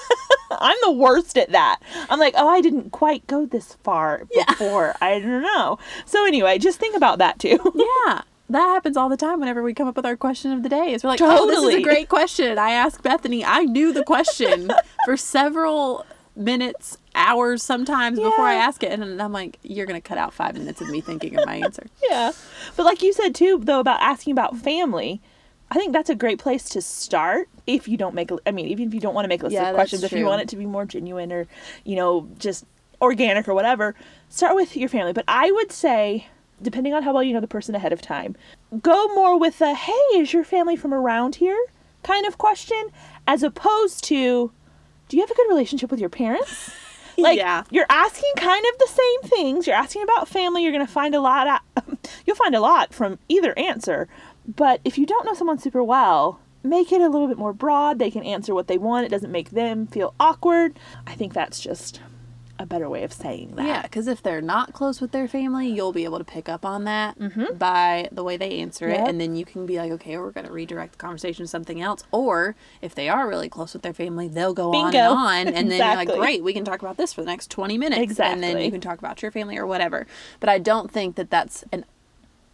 [0.59, 1.79] I'm the worst at that.
[2.09, 4.95] I'm like, "Oh, I didn't quite go this far before.
[5.01, 7.59] I don't know." So anyway, just think about that too.
[8.07, 8.21] Yeah.
[8.49, 10.93] That happens all the time whenever we come up with our question of the day.
[10.93, 12.57] It's we're like, oh, this is a great question.
[12.57, 13.43] I asked Bethany.
[13.43, 14.71] I knew the question
[15.05, 18.91] for several minutes, hours sometimes before I ask it.
[18.97, 21.55] And I'm like, you're going to cut out five minutes of me thinking of my
[21.55, 21.87] answer.
[22.09, 22.31] Yeah.
[22.77, 25.21] But like you said too, though, about asking about family,
[25.69, 28.67] I think that's a great place to start if you don't make a, I mean,
[28.67, 30.41] even if you don't want to make a list Yeah, of questions, if you want
[30.41, 31.45] it to be more genuine or,
[31.83, 32.65] you know, just
[33.01, 33.93] organic or whatever,
[34.29, 35.13] start with your family.
[35.13, 36.27] But I would say,
[36.61, 38.35] depending on how well you know the person ahead of time,
[38.81, 41.59] go more with a, hey, is your family from around here
[42.03, 42.89] kind of question,
[43.27, 44.51] as opposed to,
[45.09, 46.71] do you have a good relationship with your parents?
[47.19, 47.63] Like Yeah.
[47.71, 49.65] you're asking kind of the same things.
[49.65, 50.61] You're asking about family.
[50.61, 51.47] You're going to find a lot.
[51.47, 51.61] Out,
[52.27, 54.07] you'll find a lot from either answer.
[54.47, 57.99] But if you don't know someone super well, make it a little bit more broad.
[57.99, 59.05] They can answer what they want.
[59.05, 60.79] It doesn't make them feel awkward.
[61.05, 62.01] I think that's just
[62.59, 63.65] a better way of saying that.
[63.65, 66.65] Yeah, because if they're not close with their family, you'll be able to pick up
[66.65, 67.55] on that mm-hmm.
[67.55, 68.99] by the way they answer Yep.
[68.99, 69.09] it.
[69.09, 71.81] And then you can be like, okay, we're going to redirect the conversation to something
[71.81, 72.03] else.
[72.11, 75.47] Or if they are really close with their family, they'll go on and on.
[75.47, 78.19] And then you're like, great, we can talk about this for the next 20 minutes.
[78.19, 80.07] And then you can talk about your family or whatever.
[80.39, 81.85] But I don't think that that's an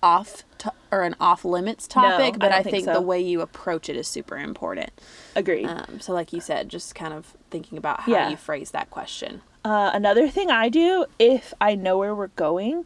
[0.03, 2.93] off to- or an off limits topic, I but don't I, think think, so.
[2.93, 4.91] the way you approach it is super important.
[5.35, 5.65] Agreed.
[5.65, 8.29] Um, so, like you said, just kind of thinking about how Yeah.
[8.29, 9.41] you phrase that question.
[9.65, 12.85] Uh, another thing I do if I know where we're going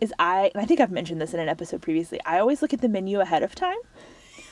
[0.00, 2.72] is I, and I think I've mentioned this in an episode previously, I always look
[2.72, 3.76] at the menu ahead of time.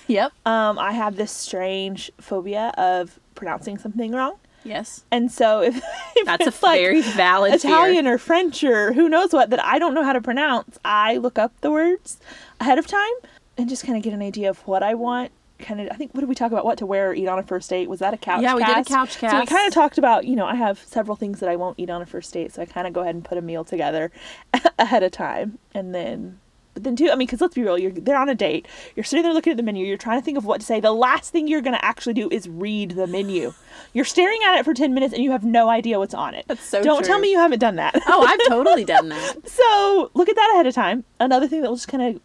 [0.09, 0.33] Yep.
[0.45, 4.37] Um, I have this strange phobia of pronouncing something wrong.
[4.65, 5.05] Yes.
[5.11, 5.77] And so if,
[6.17, 8.15] if That's a like very valid Italian fear.
[8.15, 11.39] or French or who knows what that I don't know how to pronounce, I look
[11.39, 12.19] up the words
[12.61, 13.13] ahead of time
[13.57, 15.33] and just kind of get an idea of what I want.
[15.59, 16.65] Kind of, I think, what did we talk about?
[16.65, 17.89] What to wear or eat on a first date?
[17.91, 18.43] Was that a couch?
[18.43, 19.19] Yeah, we did a cast?
[19.19, 21.57] couch So we kind of talked about, you know, I have several things that I
[21.57, 23.43] won't eat on a first date, so I kind of go ahead and put a
[23.43, 24.11] meal together
[24.79, 26.41] ahead of time, and then.
[26.75, 28.67] But then too, I mean, because let's be real, you're they're on a date.
[28.95, 29.85] You're sitting there looking at the menu.
[29.85, 30.79] You're trying to think of what to say.
[30.79, 33.53] The last thing you're gonna actually do is read the menu.
[33.93, 36.45] You're staring at it for ten minutes and you have no idea what's on it.
[36.47, 38.01] That's so Don't tell me you haven't done that.
[38.07, 39.49] Oh, I've totally done that.
[39.49, 41.05] So look at that ahead of time.
[41.19, 42.23] Another thing that will just kind of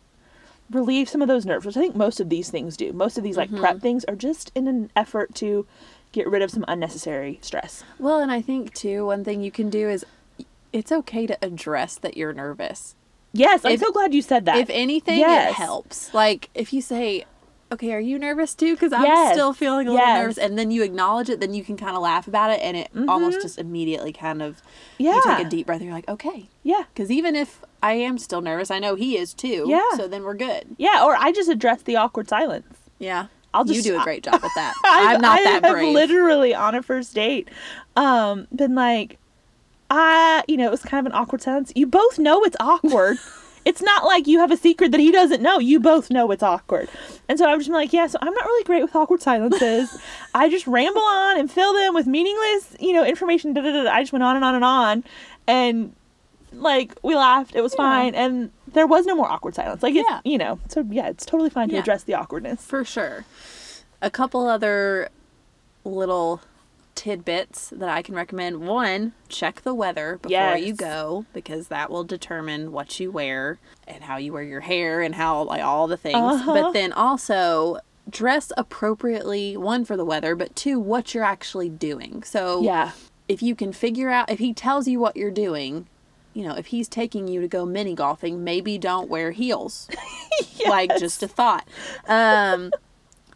[0.71, 2.91] relieve some of those nerves, which I think most of these things do.
[2.93, 3.59] Most of these like Mm-hmm.
[3.59, 5.65] prep things are just in an effort to
[6.11, 7.83] get rid of some unnecessary stress.
[7.99, 10.05] Well, and I think too, one thing you can do is
[10.73, 12.95] it's okay to address that you're nervous.
[13.37, 14.57] Yes, I'm so glad you said that.
[14.57, 15.51] If anything, Yes.
[15.51, 16.13] it helps.
[16.13, 17.25] Like if you say,
[17.71, 19.33] "Okay, are you nervous too?" Because I'm Yes.
[19.33, 20.19] still feeling a little Yes.
[20.21, 22.77] nervous, and then you acknowledge it, then you can kind of laugh about it, and
[22.77, 24.61] it almost just immediately kind of
[24.97, 25.29] you Mm-hmm.
[25.29, 25.37] Yeah.
[25.37, 25.77] take a deep breath.
[25.81, 26.83] And you're like, okay, yeah.
[26.93, 29.65] because even if I am still nervous, I know he is too.
[29.67, 29.81] Yeah.
[29.97, 30.75] So then we're good.
[30.77, 32.77] Yeah, or I just address the awkward silence.
[32.99, 33.27] Yeah.
[33.53, 34.73] I'll just, you do a great job with that.
[34.83, 35.93] I'm not I that brave.
[35.93, 37.47] literally on a first date,
[37.95, 39.17] um, been like,
[39.89, 41.71] I, you know, it was kind of an awkward silence.
[41.75, 43.17] You both know it's awkward.
[43.65, 45.59] it's not like you have a secret that he doesn't know.
[45.59, 46.89] You both know it's awkward.
[47.29, 49.97] And so I've just like, yeah, so I'm not really great with awkward silences.
[50.33, 53.53] I just ramble on and fill them with meaningless, you know, information.
[53.53, 53.89] Da, da, da.
[53.91, 55.03] I just went on and on and on.
[55.47, 55.95] And
[56.53, 57.55] like, we laughed.
[57.55, 58.15] It was fine.
[58.15, 59.83] And there was no more awkward silence.
[59.83, 60.21] Like, it's, Yeah.
[60.23, 61.81] you know, so yeah, it's totally fine to Yeah.
[61.81, 62.63] address the awkwardness.
[62.65, 63.25] For sure.
[64.01, 65.09] A couple other
[65.83, 66.41] little
[66.95, 68.65] tidbits that I can recommend.
[68.67, 70.63] One, check the weather before Yes.
[70.65, 75.01] you go because that will determine what you wear and how you wear your hair
[75.01, 76.15] and how like all the things.
[76.17, 76.53] Uh-huh.
[76.53, 77.79] But then also
[78.09, 82.23] dress appropriately one for the weather, but two what you're actually doing.
[82.23, 82.91] So Yeah.
[83.27, 85.87] if you can figure out if he tells you what you're doing,
[86.33, 89.87] you know, if he's taking you to go mini golfing, maybe don't wear heels.
[90.67, 91.67] Like just a thought.
[92.07, 92.71] Um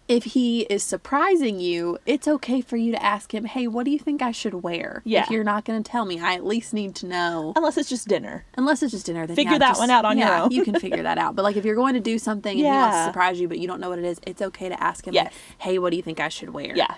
[0.10, 3.92] if he is surprising you, it's okay for you to ask him, "Hey, what do
[3.92, 5.24] you think I should wear?" Yeah.
[5.24, 7.54] If you're not going to tell me, I at least need to know.
[7.56, 8.44] Unless it's just dinner.
[8.58, 10.52] Unless it's just dinner, then Figure yeah, that just- one out on your own.
[10.52, 11.36] you can figure that out.
[11.36, 13.60] But like if you're going to do something and he wants to surprise you, but
[13.60, 15.14] you don't know what it is, it's okay to ask him.
[15.14, 15.32] Yes.
[15.60, 16.76] Hey, what do you think I should wear?
[16.76, 16.94] Yeah.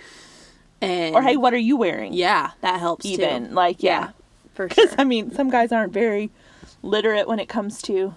[0.81, 2.13] And Or hey, what are you wearing?
[2.13, 3.53] yeah, that helps Even too.
[3.53, 4.11] like yeah.
[4.53, 4.85] for sure.
[4.85, 6.31] Because I mean, some guys aren't very
[6.81, 8.15] literate when it comes to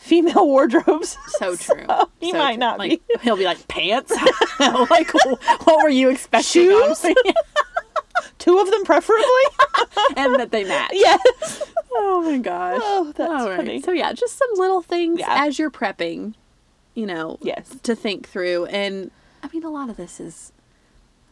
[0.00, 1.16] female wardrobes.
[1.38, 1.86] So true.
[2.20, 2.58] he So might true.
[2.58, 3.14] not like, be.
[3.22, 4.10] He'll be like pants.
[4.60, 6.62] like, what were you expecting?
[6.68, 7.06] Shoes?
[8.38, 9.24] Two of them, preferably.
[10.16, 10.90] and that they match.
[10.94, 11.62] yes.
[11.92, 12.80] Oh my gosh.
[12.82, 13.56] Oh, that's All right.
[13.56, 13.80] funny.
[13.82, 15.44] So yeah, just some little things Yeah.
[15.46, 16.34] as you're prepping,
[16.94, 17.76] you know, Yes.
[17.82, 18.66] to think through.
[18.66, 19.10] And
[19.42, 20.52] I mean, a lot of this is,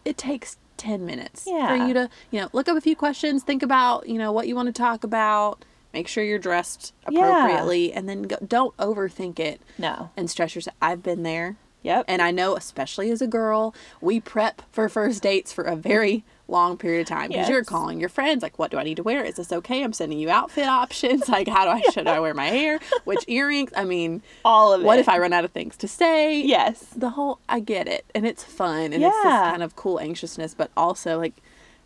[0.04, 1.68] it takes 10 minutes Yeah.
[1.68, 4.46] for you to, you know, look up a few questions, think about, you know, what
[4.48, 7.20] you want to talk about, make sure you're dressed Yeah.
[7.20, 10.10] appropriately, and then go, don't overthink it No.
[10.16, 10.76] and stress yourself.
[10.82, 11.56] I've been there.
[11.82, 12.06] Yep.
[12.08, 16.24] And I know, especially as a girl, we prep for first dates for a very
[16.48, 19.02] long period of time because you're calling your friends like, "What do I need to
[19.02, 19.22] wear?
[19.22, 19.84] Is this okay?
[19.84, 21.28] I'm sending you outfit options.
[21.28, 22.80] Like, how do I should I wear my hair?
[23.04, 23.70] Which earrings?
[23.76, 24.84] I mean, all of it.
[24.84, 26.40] what if I run out of things to say?
[26.40, 26.84] Yes.
[26.96, 30.54] the whole I get it, and it's fun, and it's this kind of cool anxiousness,
[30.54, 31.34] but also like,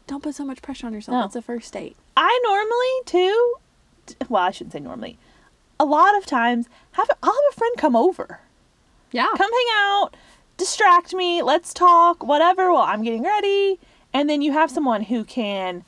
[0.07, 1.17] don't put so much pressure on yourself.
[1.19, 1.25] No.
[1.27, 1.97] It's a first date.
[2.17, 3.55] I normally too.
[4.29, 5.19] Well, I shouldn't say normally.
[5.79, 8.41] A lot of times, have I'll have a friend come over.
[9.11, 10.15] Yeah, come hang out
[10.63, 13.81] distract me, let's talk, whatever, while I'm getting ready.
[14.13, 15.85] And then you have someone who can,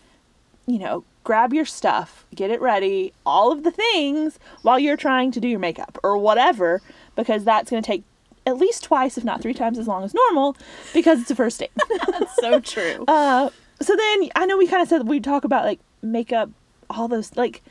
[0.66, 5.31] you know, grab your stuff, get it ready, all of the things while you're trying
[5.31, 6.83] to do your makeup or whatever,
[7.14, 8.03] because that's going to take
[8.46, 10.57] at least twice, if not three times as long as normal,
[10.92, 11.70] because it's a first date.
[12.11, 13.05] That's so true.
[13.09, 13.48] uh,
[13.81, 16.50] so then I know we kind of said we'd talk about like makeup,
[16.90, 17.62] all those, like,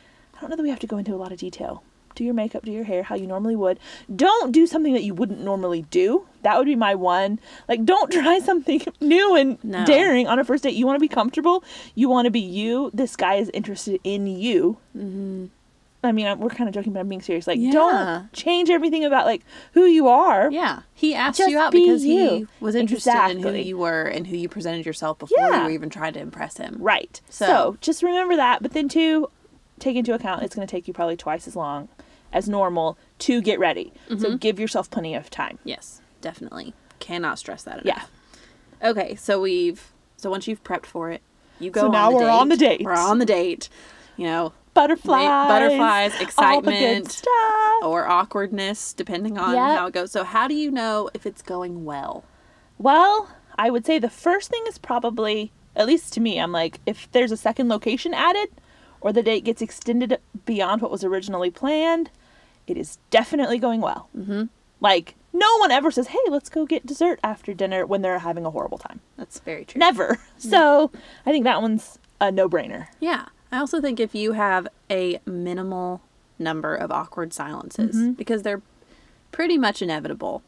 [0.43, 1.83] don't know that we have to go into a lot of detail.
[2.15, 3.79] Do your makeup, do your hair how you normally would.
[4.15, 6.27] Don't do something that you wouldn't normally do.
[6.43, 7.39] That would be my one.
[7.67, 9.83] Like, don't try something new and No.
[9.85, 10.75] daring on a first date.
[10.75, 11.63] You want to be comfortable.
[11.95, 12.91] You want to be you.
[12.93, 14.77] This guy is interested in you.
[14.95, 15.45] Mm-hmm.
[16.05, 17.47] I mean, we're kind of joking, but I'm being serious.
[17.47, 17.71] Like, Yeah.
[17.71, 20.51] don't change everything about like who you are.
[20.51, 24.03] Yeah, he asked Just you out be because he was interested in who you were
[24.03, 25.59] and who you presented yourself before Yeah.
[25.59, 26.75] you were even trying to impress him.
[26.79, 27.21] Right.
[27.29, 28.61] So, So- just remember that.
[28.61, 29.29] But then, two,
[29.79, 31.89] take into account it's going to take you probably twice as long
[32.31, 33.93] as normal to get ready.
[34.09, 34.19] Mm-hmm.
[34.19, 35.59] So, give yourself plenty of time.
[35.63, 36.73] Yes, definitely.
[36.99, 38.09] Cannot stress that enough.
[38.81, 38.89] Yeah.
[38.89, 41.21] Okay, so we've so once you've prepped for it,
[41.59, 41.81] you go.
[41.81, 42.81] So on now we're on the date.
[42.83, 43.69] We're on the date.
[44.17, 45.47] You know, Butterflies.
[45.47, 47.23] butterflies, All the good excitement.
[47.83, 49.77] or awkwardness, depending on Yep.
[49.77, 50.11] how it goes.
[50.11, 52.23] So, how do you know if it's going well?
[52.77, 56.79] Well, I would say the first thing is probably, at least to me, I'm like,
[56.85, 58.49] if there's a second location added
[59.03, 62.09] or the date gets extended beyond what was originally planned,
[62.65, 64.09] it is definitely going well.
[64.17, 64.45] Mm-hmm.
[64.79, 68.45] Like, no one ever says, hey, let's go get dessert after dinner when they're having
[68.45, 68.99] a horrible time.
[69.17, 69.79] That's very true.
[69.79, 70.19] Never.
[70.37, 70.91] So
[71.25, 72.87] I think that one's a no brainer.
[72.99, 73.27] Yeah.
[73.51, 76.01] I also think if you have a minimal
[76.39, 78.11] number of awkward silences, Mm-hmm.
[78.13, 78.61] because they're
[79.31, 80.41] pretty much inevitable.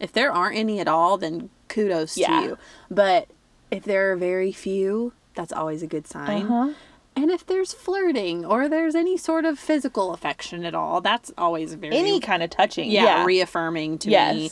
[0.00, 2.40] If there aren't any at all, then kudos Yeah.
[2.40, 2.58] to you.
[2.90, 3.28] But
[3.70, 6.42] if there are very few, that's always a good sign.
[6.46, 6.72] Uh-huh.
[7.20, 11.74] And if there's flirting or there's any sort of physical affection at all, that's always
[11.74, 12.90] very Any kind of touching.
[12.90, 13.24] yeah, Yeah.
[13.24, 14.34] reaffirming to Yes.
[14.34, 14.50] me.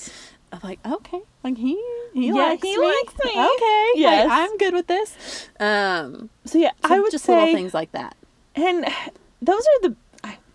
[0.53, 1.81] Of like, okay, like he
[2.13, 2.85] he Yeah, likes he me.
[2.85, 3.31] likes me.
[3.31, 4.29] Okay, Yes.
[4.29, 5.49] like, I'm good with this.
[5.61, 8.17] Um, so yeah, so I would just say, little things like that.
[8.55, 8.85] and
[9.43, 9.97] those are the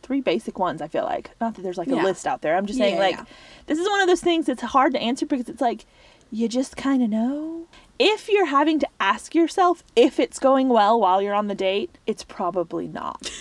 [0.02, 0.82] three basic ones.
[0.82, 2.04] I feel like not that there's like a Yeah.
[2.04, 2.58] list out there.
[2.58, 3.24] I'm just Yeah, saying like yeah.
[3.68, 5.86] this is one of those things that's hard to answer because it's like
[6.32, 7.68] you just kind of know.
[8.04, 12.00] If you're having to ask yourself if it's going well while you're on the date,
[12.08, 13.32] it's probably not.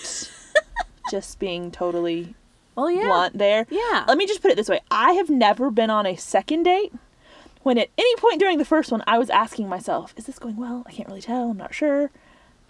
[1.09, 2.35] just being totally
[2.75, 3.65] Well, yeah, blunt there.
[3.71, 4.05] Yeah.
[4.07, 4.79] Let me just put it this way.
[4.91, 6.93] I have never been on a second date
[7.63, 10.57] when at any point during the first one I was asking myself, is this going
[10.57, 10.83] well?
[10.85, 11.49] I can't really tell.
[11.49, 12.11] I'm not sure.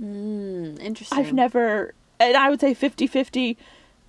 [0.01, 1.19] Mm, interesting.
[1.19, 3.57] I've never and I would say 50-50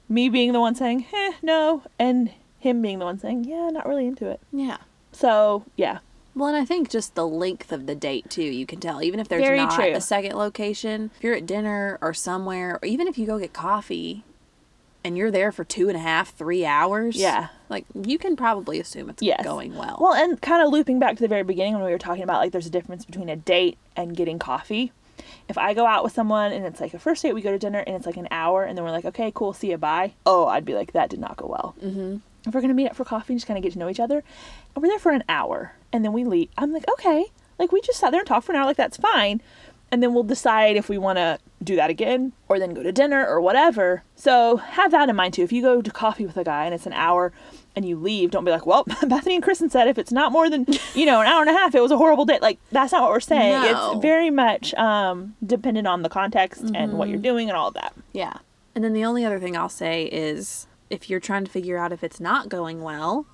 [0.08, 3.88] me being the one saying, "Eh, no," and him being the one saying, "Yeah, not
[3.88, 4.76] really into it." Yeah.
[5.10, 5.98] So, yeah.
[6.34, 9.02] Well, and I think just the length of the date too, you can tell.
[9.02, 9.92] Even if there's Very not true.
[9.92, 13.52] a second location, if you're at dinner or somewhere, or even if you go get
[13.52, 14.24] coffee
[15.04, 17.48] and you're there for two and a half, three hours, Yeah.
[17.68, 19.44] like you can probably assume it's Yes.
[19.44, 19.98] going well.
[20.00, 22.38] Well, and kind of looping back to the very beginning when we were talking about
[22.40, 24.92] like there's a difference between a date and getting coffee.
[25.48, 27.58] If I go out with someone and it's like a first date, we go to
[27.58, 30.14] dinner and it's like an hour, and then we're like, okay, cool, see you, bye.
[30.24, 31.74] Oh, I'd be like, that did not go well.
[31.82, 32.16] Mm-hmm.
[32.46, 34.00] If we're gonna meet up for coffee and just kind of get to know each
[34.00, 34.22] other,
[34.74, 37.26] and we're there for an hour, and then we leave, I'm like, okay,
[37.58, 39.40] like we just sat there and talked for an hour, like that's fine.
[39.90, 42.92] And then we'll decide if we want to do that again or then go to
[42.92, 44.02] dinner or whatever.
[44.16, 45.42] So have that in mind too.
[45.42, 47.30] If you go to coffee with a guy and it's an hour
[47.76, 50.48] and you leave, don't be like, well, Bethany and Kristen said if it's not more
[50.48, 52.40] than, you know, an hour and a half, it was a horrible date.
[52.40, 53.52] Like, that's not what we're saying.
[53.52, 53.92] No.
[53.92, 57.74] It's very much um, dependent on the context and what you're doing and all of
[57.74, 57.92] that.
[58.14, 58.38] yeah.
[58.74, 61.90] And then the only other thing I'll say is if you're trying to figure out
[61.92, 63.26] if it's not going well,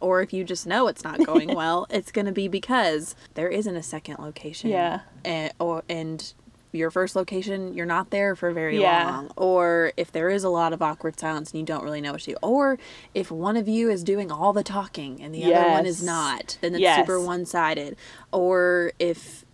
[0.00, 3.48] or if you just know it's not going well, it's going to be because there
[3.48, 4.70] isn't a second location.
[4.70, 5.00] Yeah.
[5.24, 6.32] And, or, and
[6.72, 9.10] your first location, you're not there for very Yeah.
[9.10, 9.30] long.
[9.36, 12.20] Or if there is a lot of awkward silence and you don't really know what
[12.22, 12.36] to do.
[12.42, 12.78] Or
[13.14, 16.58] if one of you is doing all the talking and the other one is not,
[16.60, 17.00] then it's Yes.
[17.00, 17.96] super one sided.
[18.32, 19.44] Or if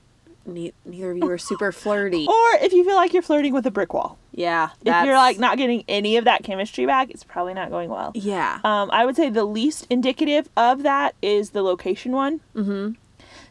[0.47, 2.27] ne- neither of you are super flirty.
[2.29, 4.19] Or if you feel like you're flirting with a brick wall.
[4.33, 4.71] yeah.
[4.85, 8.13] If you're like not getting any of that chemistry back, it's probably not going well.
[8.15, 8.61] Yeah.
[8.65, 12.41] Um, I would say the least indicative of that is the location one.
[12.55, 12.93] Mm-hmm.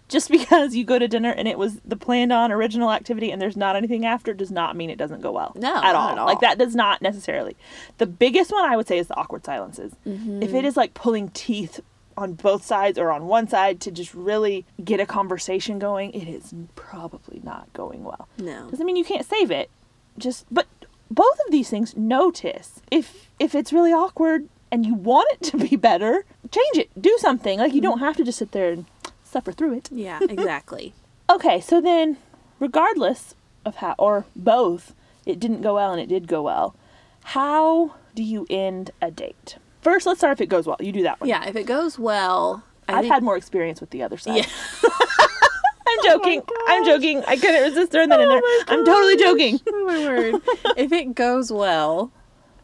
[0.08, 3.42] Just because you go to dinner and it was the planned on original activity and
[3.42, 5.54] there's not anything after does not mean it doesn't go well.
[5.56, 6.10] No, at not all.
[6.10, 6.26] at all.
[6.28, 7.56] Like that does not necessarily.
[7.98, 9.94] The biggest one I would say is the awkward silences.
[10.06, 10.44] Mm-hmm.
[10.44, 11.80] If it is like pulling teeth
[12.18, 16.28] on both sides or on one side to just really get a conversation going, it
[16.28, 18.28] is probably not going well.
[18.38, 18.70] no.
[18.70, 19.70] Doesn't mean you can't save it.
[20.18, 20.68] Just but
[21.12, 22.82] both of these things notice.
[22.92, 27.02] If if it's really awkward and you want it to be better, change it.
[27.02, 27.60] Do something.
[27.60, 28.06] Like you don't mm-hmm.
[28.06, 28.86] have to just sit there and
[29.24, 29.90] suffer through it.
[29.92, 30.94] Yeah, exactly.
[31.30, 32.18] Okay, so then
[32.60, 34.94] regardless of how or both,
[35.26, 36.76] it didn't go well and it did go well.
[37.24, 39.58] How do you end a date?
[39.86, 40.78] First, let's start if it goes well.
[40.80, 41.30] You do that one.
[41.30, 44.38] yeah, if it goes well, I I've think- had more experience with the other side.
[44.38, 44.46] Yeah.
[44.84, 44.90] I'm
[45.88, 46.42] oh joking.
[46.68, 47.24] I'm joking.
[47.28, 48.76] I couldn't resist throwing that in oh there.
[48.76, 49.60] I'm totally joking.
[49.68, 50.42] Oh my word.
[50.76, 52.12] if it goes well,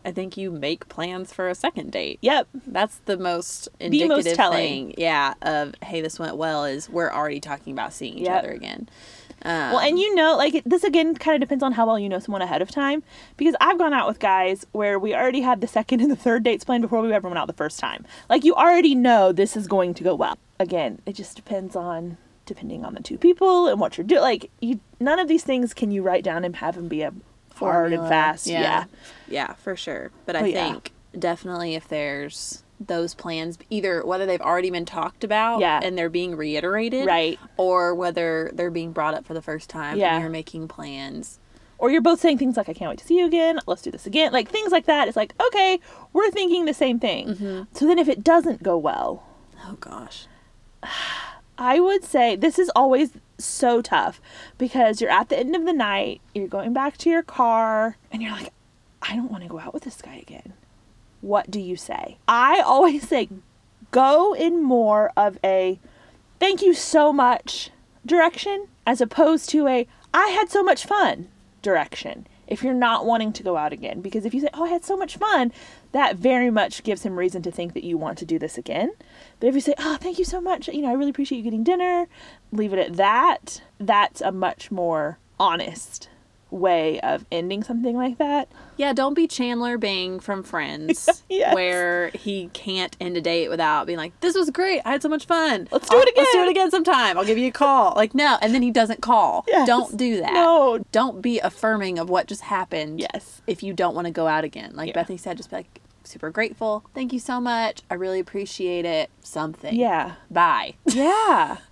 [0.04, 2.18] I think you make plans for a second date.
[2.24, 2.48] Yep.
[2.66, 4.58] That's the most most indicative telling.
[4.88, 4.94] thing.
[4.98, 8.40] Yeah, of hey, this went well is we're already talking about seeing each Yep.
[8.40, 8.90] other again.
[9.44, 12.10] Um, Well, and you know, like this again kind of depends on how well you
[12.10, 13.04] know someone ahead of time.
[13.38, 16.44] Because I've gone out with guys where we already had the second and the third
[16.44, 18.06] dates planned before we ever went out the first time.
[18.30, 20.38] Like you already know this is going to go well.
[20.60, 24.22] Again, it just depends on depending on the two people and what you're doing.
[24.22, 27.14] Like you, none of these things can you write down and have them be a
[27.56, 28.48] hard and fast.
[28.48, 28.62] Yeah.
[28.62, 28.86] Yeah.
[29.28, 30.12] yeah, for sure.
[30.26, 30.72] But I But yeah.
[30.72, 35.80] think definitely if there's those plans, either whether they've already been talked about Yeah.
[35.84, 37.40] and they're being reiterated, Right.
[37.58, 40.14] or whether they're being brought up for the first time Yeah.
[40.16, 41.40] and you're making plans.
[41.78, 43.60] Or you're both saying things like, I can't wait to see you again.
[43.66, 44.32] Let's do this again.
[44.32, 45.08] Like things like that.
[45.08, 45.80] It's like, okay,
[46.14, 47.30] we're thinking the same thing.
[47.30, 47.62] Mm-hmm.
[47.74, 49.24] So then if it doesn't go well,
[49.68, 50.28] Oh gosh.
[51.58, 54.20] I would say this is always so tough
[54.58, 58.22] because you're at the end of the night, you're going back to your car, and
[58.22, 58.52] you're like,
[59.02, 60.54] I don't want to go out with this guy again.
[61.22, 62.18] What do you say?
[62.28, 63.30] I always say
[63.92, 65.80] go in more of a
[66.40, 67.70] thank you so much
[68.06, 71.30] direction as opposed to a I had so much fun
[71.62, 72.28] direction.
[72.48, 74.84] If you're not wanting to go out again, because if you say, Oh, I had
[74.84, 75.54] so much fun,
[75.94, 78.92] that very much gives him reason to think that you want to do this again.
[79.40, 81.46] But if you say, Oh, thank you so much, you know, I really appreciate you
[81.46, 82.08] getting dinner,
[82.52, 86.10] leave it at that, that's a much more honest
[86.52, 88.52] way of ending something like that.
[88.78, 91.54] Yeah, don't be Chandler Bing from Friends, Yes.
[91.56, 94.82] where he can't end a date without being like, "This was great.
[94.86, 95.68] I had so much fun.
[95.72, 97.18] Let's do it I'll- Let's do again." it again sometime.
[97.18, 99.46] I'll give you a call." Like, no, and then he doesn't call.
[99.48, 99.68] Yes.
[99.68, 100.34] Don't do that.
[100.34, 100.84] No.
[100.92, 103.00] Don't be affirming of what just happened.
[103.00, 103.42] Yes.
[103.48, 104.94] If you don't want to go out again, like Yeah.
[104.94, 106.84] Bethany said, just be like, "Super grateful.
[106.94, 107.84] Thank you so much.
[107.90, 109.10] I really appreciate it.
[109.22, 109.76] Something.
[109.76, 110.14] Yeah.
[110.30, 111.58] Bye." Yeah.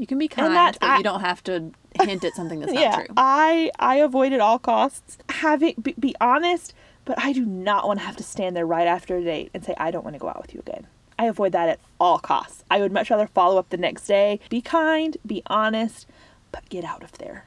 [0.00, 1.72] You can be kind, that- but I- you don't have to
[2.04, 2.96] hint at something that's not yeah.
[2.96, 3.06] true.
[3.16, 8.00] I I avoid at all costs having be, be honest, but I do not want
[8.00, 10.20] to have to stand there right after a date and say I don't want to
[10.20, 10.86] go out with you again.
[11.18, 12.64] I avoid that at all costs.
[12.70, 16.06] I would much rather follow up the next day, be kind, be honest,
[16.52, 17.44] but get out of there.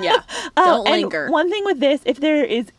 [0.00, 0.22] yeah.
[0.56, 1.30] Uh, Don't and linger.
[1.30, 2.72] One thing with this, if there is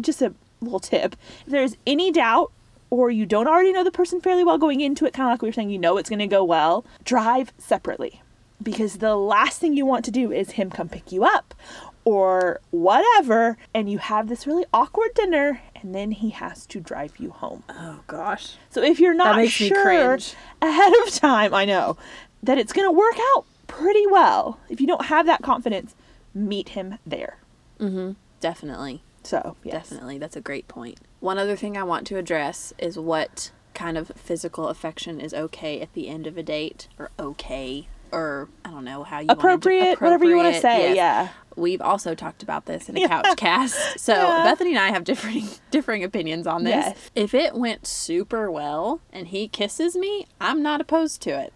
[0.00, 1.14] just a little tip,
[1.46, 2.50] if there's any doubt
[2.90, 5.42] or you don't already know the person fairly well going into it, kind of like
[5.42, 8.22] we were saying, you know it's going to go well, drive separately.
[8.62, 11.54] Because the last thing you want to do is him come pick you up
[12.04, 17.18] or whatever, and you have this really awkward dinner, and then he has to drive
[17.18, 17.62] you home.
[17.68, 18.54] oh gosh.
[18.70, 20.18] So if you're not sure
[20.60, 21.96] ahead of time, I know
[22.42, 24.58] that it's going to work out pretty well.
[24.68, 25.94] If you don't have that confidence,
[26.34, 27.38] meet him there.
[27.78, 28.16] Mhm.
[28.40, 29.02] Definitely.
[29.22, 29.90] So yes.
[29.90, 30.18] Definitely.
[30.18, 30.98] That's a great point.
[31.20, 35.80] One other thing I want to address is what kind of physical affection is okay
[35.80, 39.38] at the end of a date or okay or I don't know how you wanna
[39.40, 40.88] appropriate, whatever you want to say.
[40.94, 40.96] yes.
[40.96, 41.28] Yeah.
[41.54, 43.08] We've also talked about this in a Yeah.
[43.22, 43.98] couch cast.
[44.00, 44.44] So Yeah.
[44.44, 46.72] Bethany and I have differing differing opinions on this.
[46.86, 47.10] Yes.
[47.14, 51.52] If it went super well and he kisses me, I'm not opposed to it.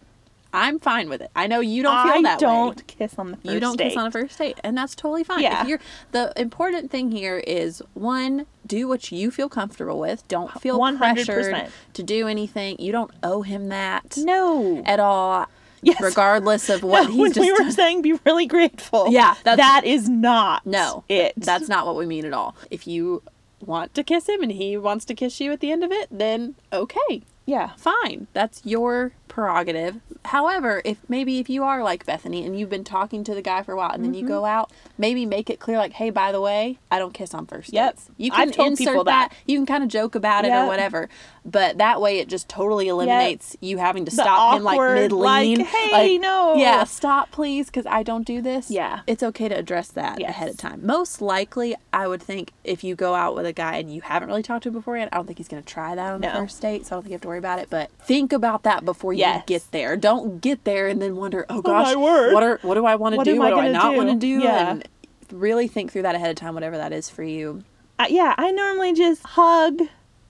[0.53, 1.31] I'm fine with it.
[1.37, 3.77] I know you don't feel I that way don't kiss on the first you don't
[3.77, 3.89] date.
[3.89, 5.61] kiss on a first date and that's totally fine Yeah.
[5.63, 5.81] if you're
[6.13, 10.99] the important thing here is one do what you feel comfortable with don't feel 100%.
[10.99, 14.83] pressured to do anything you don't owe him that No.
[14.87, 15.47] at all
[15.83, 16.01] Yes.
[16.01, 17.73] regardless of what No, he's when just we were done.
[17.73, 19.09] saying be really grateful.
[19.11, 21.35] Yeah, that's- that is not no it.
[21.37, 23.23] that's not what we mean at all if you
[23.65, 26.09] want to kiss him and he wants to kiss you at the end of it
[26.11, 27.71] then okay yeah.
[27.77, 28.27] fine.
[28.33, 30.01] That's your prerogative.
[30.25, 33.63] However, if maybe if you are like Bethany and you've been talking to the guy
[33.63, 34.23] for a while and then Mm-hmm.
[34.23, 37.35] you go out, maybe make it clear like, hey, by the way, I don't kiss
[37.35, 37.95] on first Yep.
[37.95, 38.11] dates.
[38.17, 39.31] You can I've told insert people that.
[39.31, 39.37] that.
[39.47, 41.09] You can kind of joke about it or whatever.
[41.45, 44.95] But that way it just totally eliminates you having to The stop him like awkward,
[44.97, 45.59] mid lean.
[45.59, 48.69] like, "Hey, no." Yeah, stop please because I don't do this.
[48.71, 49.01] Yeah.
[49.07, 50.31] It's okay to address that Yes.
[50.31, 50.85] ahead of time.
[50.85, 54.29] Most likely, I would think if you go out with a guy and you haven't
[54.29, 56.31] really talked to him beforehand, I don't think he's going to try that on the
[56.31, 56.87] first date.
[56.87, 57.69] So I don't think you have to worry about it.
[57.71, 59.45] But think about that before you Yes.
[59.47, 59.97] get there.
[59.97, 62.35] Don't get there and then wonder, oh gosh, my word.
[62.35, 63.33] what are what do I want to do?
[63.33, 64.27] am What I do I not want to do?
[64.43, 64.71] Yeah.
[64.73, 64.89] And
[65.33, 67.65] really think through that ahead of time, whatever that is for you.
[67.99, 69.81] Uh, yeah, I normally just hug,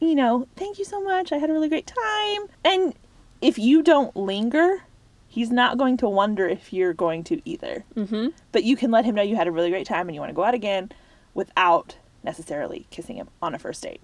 [0.00, 1.32] you know, thank you so much.
[1.32, 2.46] I had a really great time.
[2.64, 2.94] And
[3.40, 4.82] if you don't linger,
[5.28, 7.84] he's not going to wonder if you're going to either.
[7.96, 8.28] Mm-hmm.
[8.52, 10.30] But you can let him know you had a really great time and you want
[10.30, 10.92] to go out again
[11.34, 14.00] without necessarily kissing him on a first date.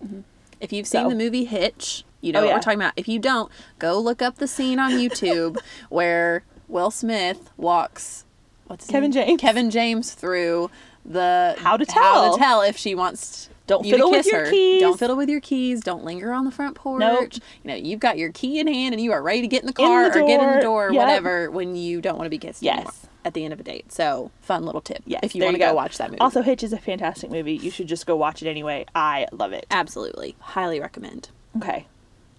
[0.61, 2.54] If you've seen So- the movie Hitch, you oh, know Oh, what yeah.
[2.56, 2.94] we're talking about.
[2.96, 5.58] If you don't, go look up the scene on YouTube
[5.90, 8.24] where Will Smith walks
[8.66, 9.26] what's Kevin name?
[9.26, 9.40] James.
[9.40, 10.70] Kevin James through
[11.04, 14.10] the How to tell how to tell if she wants to Don't you to fiddle
[14.12, 14.50] with your her.
[14.50, 14.80] keys.
[14.80, 15.80] Don't fiddle with your keys.
[15.82, 17.00] Don't linger on the front porch.
[17.00, 17.32] Nope.
[17.34, 19.66] You know, you've got your key in hand and you are ready to get in
[19.66, 20.88] the car the or get in the door.
[20.88, 21.00] door, Yep.
[21.02, 22.76] whatever, when you don't want to be kissed Yes.
[22.76, 22.92] anymore
[23.24, 23.92] at the end of a date.
[23.92, 25.02] So, fun little tip.
[25.06, 25.68] Yes, if you want to go.
[25.70, 25.74] go.
[25.74, 26.20] watch that movie.
[26.20, 27.56] Also, Hitch is a fantastic movie.
[27.56, 28.84] You should just go watch it anyway.
[28.96, 29.64] I love it.
[29.70, 30.34] Absolutely.
[30.40, 31.28] Highly recommend.
[31.56, 31.86] Okay.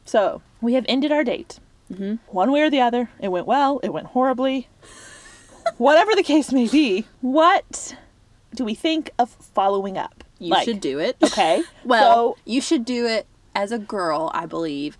[0.05, 1.59] So, we have ended our date.
[1.91, 2.15] Mm-hmm.
[2.33, 3.09] One way or the other.
[3.19, 4.67] It went well, it went horribly.
[5.77, 7.95] Whatever the case may be, what
[8.53, 10.23] do we think of following up?
[10.39, 11.17] You Like, should do it.
[11.23, 11.63] Okay.
[11.85, 14.97] Well, so, you should do it as a girl, I believe,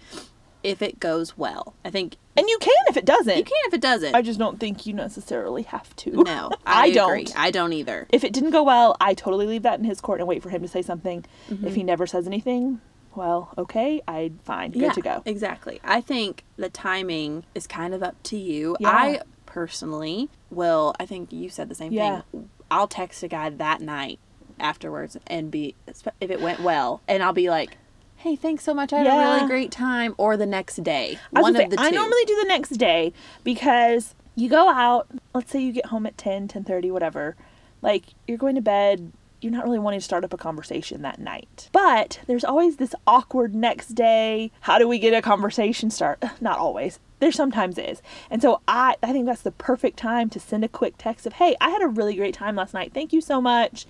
[0.64, 1.76] if it goes well.
[1.86, 3.38] I think and you can if it doesn't.
[3.38, 4.16] you can if it doesn't.
[4.16, 6.12] I just don't think you necessarily have to.
[6.24, 7.40] no, I, I, don't.
[7.40, 8.08] I don't either.
[8.10, 10.50] If it didn't go well, I totally leave that in his court and wait for
[10.50, 11.26] him to say something.
[11.50, 11.68] Mm-hmm.
[11.68, 12.82] If he never says anything,
[13.16, 15.22] well, okay, I fine, good to go.
[15.26, 15.80] Exactly.
[15.84, 18.76] I think the timing is kind of up to you.
[18.80, 18.90] Yeah.
[18.90, 22.22] I personally will, I think you said the same Yeah.
[22.32, 22.50] thing.
[22.72, 24.20] I'll text a guy that night
[24.60, 27.78] afterwards and be, if it went well, and I'll be like,
[28.18, 28.94] hey, thanks so much.
[28.94, 30.16] I had a really great time.
[30.18, 31.20] Or the next day.
[31.36, 31.84] I One of the two.
[31.84, 33.12] I normally do the next day
[33.44, 37.36] because you go out, let's say you get home at 10, 10.30, whatever.
[37.82, 39.12] Like, you're going to bed,
[39.44, 41.70] you're not really wanting to start up a conversation that night.
[41.72, 44.52] But there's always this awkward next day.
[44.62, 46.24] How do we get a conversation start?
[46.42, 47.00] Not always.
[47.20, 48.02] There sometimes is.
[48.30, 51.34] And so I, I think that's the perfect time to send a quick text of,
[51.34, 52.92] hey, I had a really great time last night.
[52.94, 53.86] Thank you so much.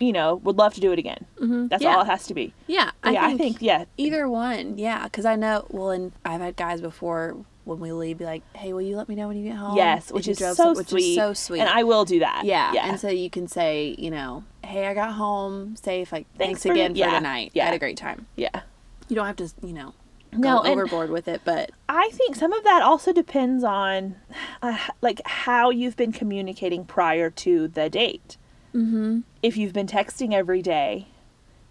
[0.00, 1.24] You know, would love to do it again.
[1.40, 1.68] Mm-hmm.
[1.68, 1.94] That's Yeah.
[1.96, 2.52] all it has to be.
[2.66, 2.90] yeah.
[3.08, 3.84] yeah, I think, yeah.
[3.96, 5.66] Either one, yeah, because I know.
[5.70, 9.08] Well, and I've had guys before when we leave be like, "Hey, will you let
[9.08, 11.10] me know when you get home?" Yes, which is drove so some- which sweet.
[11.10, 11.60] is so sweet.
[11.60, 12.42] And I will do that.
[12.44, 12.88] yeah, Yeah.
[12.90, 16.12] and so you can say, you know, "Hey, I got home safe.
[16.12, 17.50] Like, Thanks thanks, for- again for yeah, the night.
[17.54, 17.62] yeah.
[17.62, 18.62] I had a great time." yeah.
[19.08, 19.92] You don't have to, you know,
[20.32, 24.16] go No, overboard with it, but I think some of that also depends on
[24.62, 28.38] uh, like how you've been communicating prior to the date.
[28.74, 29.20] mm-hmm.
[29.42, 31.08] If you've been texting every day,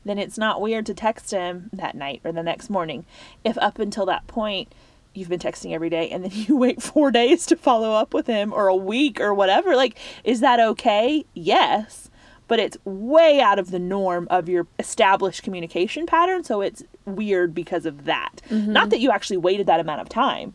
[0.06, 3.06] then it's not weird to text him that night or the next morning.
[3.44, 4.72] If up until that point
[5.16, 8.28] you've been texting every day and then you wait 4 days to follow up with
[8.28, 11.26] him or a week or whatever, like is that okay?
[11.34, 12.12] Yes.
[12.48, 17.54] But it's way out of the norm of your established communication pattern, so it's weird
[17.56, 18.41] because of that.
[18.52, 20.54] Not that you actually waited that amount of time,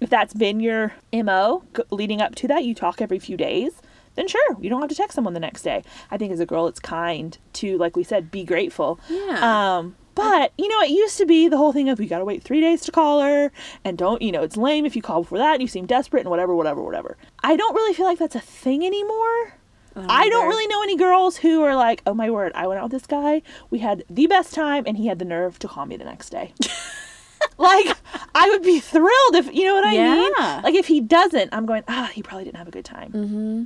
[0.00, 3.80] if that's been your mo leading up to that you talk every few days
[4.16, 5.82] then sure you don't have to text someone the next day.
[6.10, 8.98] I think as a girl it's kind to like we said be grateful.
[9.08, 9.76] Yeah.
[9.78, 12.42] um but you know it used to be the whole thing of you gotta wait
[12.42, 13.52] three days to call her
[13.84, 16.20] and don't you know it's lame if you call before that and you seem desperate
[16.20, 17.16] and whatever whatever whatever.
[17.42, 19.54] I don't really feel like that's a thing anymore
[19.96, 22.84] I don't really know any girls who are like, oh my word, I went out
[22.84, 23.42] with this guy.
[23.70, 26.30] We had the best time, and he had the nerve to call me the next
[26.30, 26.52] day.
[27.58, 27.96] like,
[28.34, 30.32] I would be thrilled if, you know what I mean?
[30.62, 33.12] Like, if he doesn't, I'm going, ah, he probably didn't have a good time.
[33.12, 33.64] Mm-hmm.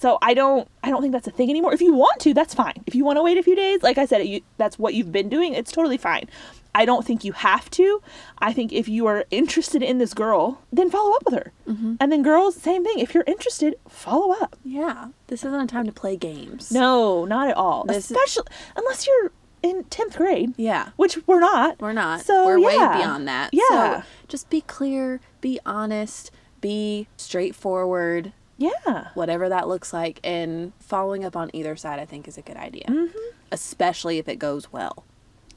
[0.00, 1.74] So I don't, I don't think that's a thing anymore.
[1.74, 2.82] If you want to, that's fine.
[2.86, 5.12] If you want to wait a few days, like I said, you, that's what you've
[5.12, 5.52] been doing.
[5.52, 6.26] It's totally fine.
[6.74, 8.00] I don't think you have to.
[8.38, 11.52] I think if you are interested in this girl, then follow up with her.
[11.68, 11.96] Mm-hmm.
[12.00, 12.98] And then girls, same thing.
[12.98, 14.56] If you're interested, follow up.
[14.64, 15.08] Yeah.
[15.26, 16.70] This isn't a time to play games.
[16.72, 17.84] No, not at all.
[17.84, 18.44] This is- Especially
[18.76, 19.32] unless you're
[19.62, 20.90] in tenth grade, Yeah.
[20.96, 21.78] which we're not.
[21.78, 22.22] We're not.
[22.22, 23.50] So, We're way beyond that.
[23.52, 24.00] Yeah.
[24.00, 26.30] So just be clear, be honest,
[26.62, 29.08] be straightforward, Yeah.
[29.14, 32.56] whatever that looks like, and following up on either side, I think, is a good
[32.58, 32.84] idea.
[32.86, 33.18] Mm-hmm.
[33.50, 35.04] Especially if it goes well.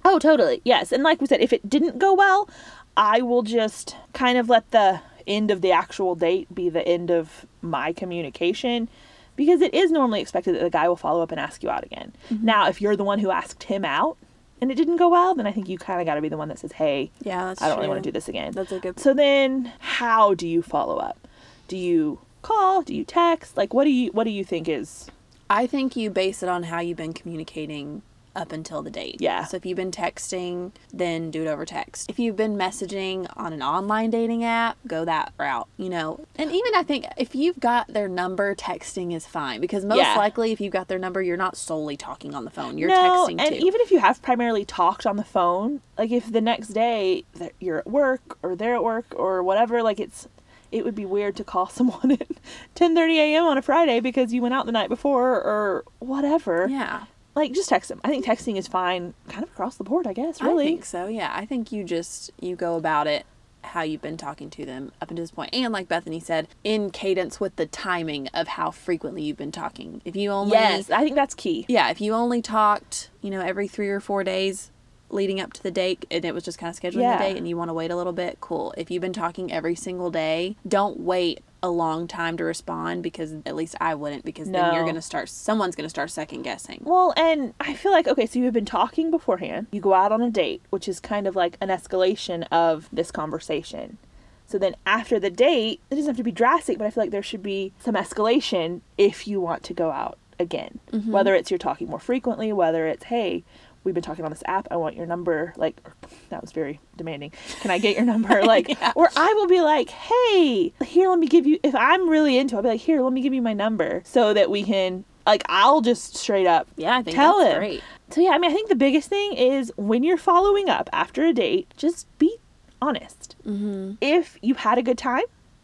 [0.06, 0.62] Oh, totally.
[0.64, 0.92] Yes.
[0.92, 2.50] And like we said, if it didn't go well,
[2.96, 7.10] I will just kind of let the end of the actual date be the end
[7.12, 8.90] of my communication
[9.36, 11.84] because it is normally expected that the guy will follow up and ask you out
[11.84, 12.14] again.
[12.30, 14.18] Now, if you're the one who asked him out
[14.62, 16.38] and it didn't go well, then I think you kind of got to be the
[16.38, 18.80] one that says, "Hey, Yeah, I don't really want to do this again." That's a
[18.80, 19.00] good.
[19.00, 21.28] So then, how do you follow up?
[21.68, 22.82] Do you call?
[22.84, 23.58] Do you text?
[23.58, 25.10] Like, what do you what do you think is?
[25.50, 28.02] I think you base it on how you've been communicating
[28.36, 29.18] up until the date.
[29.20, 29.44] Yeah.
[29.44, 32.10] So if you've been texting, then do it over text.
[32.10, 36.26] If you've been messaging on an online dating app, go that route, you know.
[36.36, 40.16] And even I think if you've got their number, texting is fine because most Yeah.
[40.18, 42.80] likely if you've got their number, you're not solely talking on the phone.
[42.80, 43.66] You're no, texting and too.
[43.68, 47.26] even if you have primarily talked on the phone, like if the next day
[47.60, 50.28] you're at work or they're at work or whatever, like it's
[50.74, 52.28] it would be weird to call someone at
[52.76, 53.46] 10:30 a.m.
[53.46, 56.68] on a Friday because you went out the night before or whatever.
[56.70, 57.06] yeah.
[57.36, 58.00] Like just text them.
[58.04, 60.66] I think texting is fine kind of across the board, I guess, really.
[60.66, 61.08] I think so.
[61.08, 61.32] Yeah.
[61.34, 63.26] I think you just you go about it
[63.64, 65.50] how you've been talking to them up until this point.
[65.54, 70.02] And like Bethany said, in cadence with the timing of how frequently you've been talking.
[70.06, 71.66] If you only yes, I think that's key.
[71.68, 74.70] yeah, if you only talked, you know, every three or four days,
[75.14, 77.18] leading up to the date and it was just kind of scheduling Yeah.
[77.18, 78.74] the date and you want to wait a little bit, cool.
[78.78, 83.36] If you've been talking every single day, don't wait a long time to respond because
[83.46, 86.42] at least I wouldn't because then you're going to start someone's going to start second
[86.42, 86.82] guessing.
[86.84, 89.68] Well, and I feel like okay, so you've been talking beforehand.
[89.72, 93.12] You go out on a date, which is kind of like an escalation of this
[93.12, 93.98] conversation.
[94.46, 97.12] So then after the date, it doesn't have to be drastic, but I feel like
[97.12, 100.80] there should be some escalation if you want to go out again.
[100.92, 101.12] Mm-hmm.
[101.12, 103.44] Whether it's you're talking more frequently, whether it's hey,
[103.84, 105.54] we've been talking on this app, I want your number.
[105.58, 105.82] Like
[106.30, 107.32] that was very demanding.
[107.62, 108.42] Can I get your number?
[108.46, 112.38] Like or I will be like, "Hey, here let me give you if I'm really
[112.38, 114.64] into it, I'll be like, "Here, let me give you my number so that we
[114.64, 117.60] can like I'll just straight up Yeah, I think Tell that's him.
[117.60, 117.84] great.
[118.10, 121.24] so yeah, I mean, I think the biggest thing is when you're following up after
[121.26, 122.38] a date, just be
[122.82, 123.36] honest.
[123.48, 123.94] Mm-hmm.
[124.02, 125.24] If you had a good time,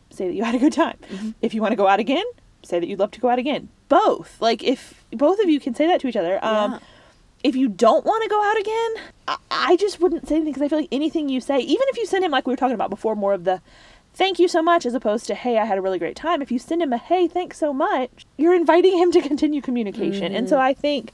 [0.10, 0.98] say that you had a good time.
[1.12, 1.32] Mm-hmm.
[1.42, 2.24] If you want to go out again,
[2.64, 3.70] say that you'd love to go out again.
[3.90, 6.40] Both, like if both of you can say that to each other.
[6.44, 6.80] Um, Yeah.
[7.44, 8.92] If you don't want to go out again,
[9.28, 11.98] I, I just wouldn't say anything because I feel like anything you say, even if
[11.98, 13.62] you send him like we were talking about before, more of the
[14.14, 16.52] thank you so much as opposed to hey i had a really great time if
[16.52, 20.50] you send him a hey thanks so much you're inviting him to continue communication and
[20.50, 20.66] so mm-hmm.
[20.66, 21.14] i think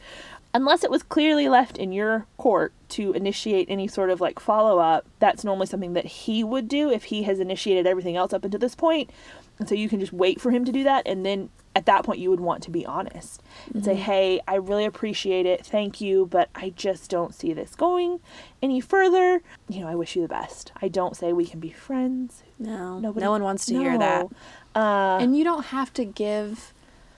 [0.55, 4.79] unless it was clearly left in your court to initiate any sort of like follow
[4.79, 8.45] up that's normally something that he would do if he has initiated everything else up
[8.45, 9.09] until this point.
[9.09, 9.19] point
[9.59, 12.03] and so you can just wait for him to do that and then at that
[12.05, 15.99] point you would want to be honest and say hey i really appreciate it thank
[15.99, 18.19] you but i just don't see this going
[18.61, 21.71] any further you know i wish you the best i don't say we can be
[21.71, 22.99] friends No.
[22.99, 24.27] Nobody- no one wants to hear that.
[24.73, 26.73] Uh, And you don't have to give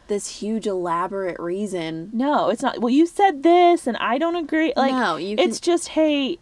[0.07, 2.09] this huge elaborate reason.
[2.13, 2.79] no, it's not.
[2.79, 4.71] Well, you said this, and I don't agree.
[4.77, 6.37] Like, No, you it's just, hey,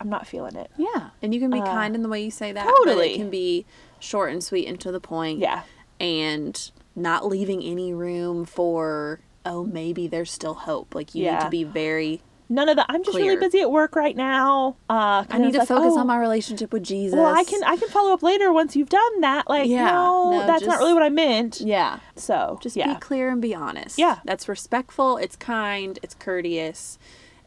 [0.00, 0.70] I'm not feeling it.
[0.76, 1.10] Yeah.
[1.22, 2.66] And you can be Uh, kind in the way you say that.
[2.66, 3.14] Totally.
[3.14, 3.64] it can be
[4.00, 5.38] short and sweet and to the point.
[5.38, 5.62] Yeah,
[6.00, 10.94] And not leaving any room for, oh, maybe there's still hope.
[10.94, 12.86] Like you need to be very none of the.
[12.88, 14.76] I'm just really busy at work right now.
[14.88, 17.16] Uh, I need to like, focus oh, on my relationship with Jesus.
[17.16, 19.48] Well, I can I can follow up later once you've done that.
[19.48, 21.60] Like, Yeah, no, no, that's not really what I meant.
[21.60, 22.00] Yeah.
[22.16, 23.98] So Just yeah, be clear and be honest.
[23.98, 24.18] Yeah.
[24.24, 26.98] That's respectful, it's kind, it's courteous,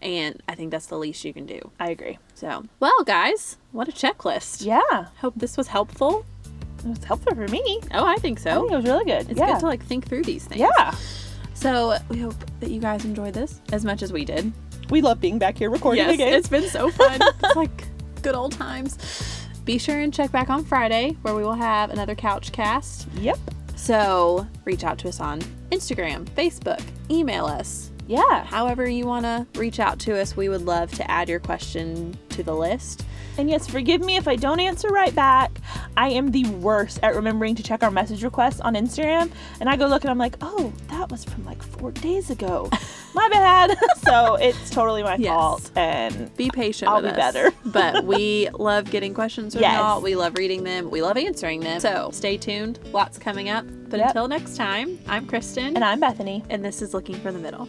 [0.01, 1.71] and I think that's the least you can do.
[1.79, 2.17] I agree.
[2.33, 4.65] So, well, guys, what a checklist.
[4.65, 6.25] Yeah, Hope this was helpful.
[6.85, 7.79] It was helpful for me.
[7.93, 8.51] Oh, I think so.
[8.51, 9.29] I think it was really good.
[9.29, 9.53] it's yeah.
[9.53, 10.61] good to like think through these things.
[10.61, 10.91] yeah,
[11.53, 14.51] So we hope that you guys enjoyed this as much as we did.
[14.89, 16.33] we love being back here recording yes, again.
[16.33, 17.19] it's been so fun.
[17.43, 17.85] it's like
[18.21, 18.97] good old times.
[19.65, 23.07] Be sure and check back on Friday where we will have another couch cast.
[23.15, 23.37] Yep.
[23.75, 27.91] So reach out to us on Instagram, Facebook, email us.
[28.07, 28.43] Yeah.
[28.45, 32.17] However you want to reach out to us, we would love to add your question
[32.39, 33.05] to the list.
[33.37, 35.51] And yes, forgive me if I don't answer right back.
[35.95, 39.31] I am the worst at remembering to check our message requests on Instagram.
[39.59, 42.69] And I go look and I'm like, oh, that was from like four days ago.
[43.13, 43.77] my bad.
[44.03, 45.29] so it's totally my Yes.
[45.33, 45.71] fault.
[45.75, 47.33] And Be patient I'll with be us.
[47.33, 47.51] better.
[47.65, 49.77] but we love getting questions from Yes.
[49.77, 50.01] y'all.
[50.01, 50.89] We love reading them.
[50.89, 51.79] We love answering them.
[51.81, 52.79] So stay tuned.
[52.93, 53.65] Lots coming up.
[53.89, 54.07] But Yep.
[54.09, 55.75] until next time, I'm Kristen.
[55.75, 56.43] and I'm Bethany.
[56.49, 57.67] and this is Looking for the Middle.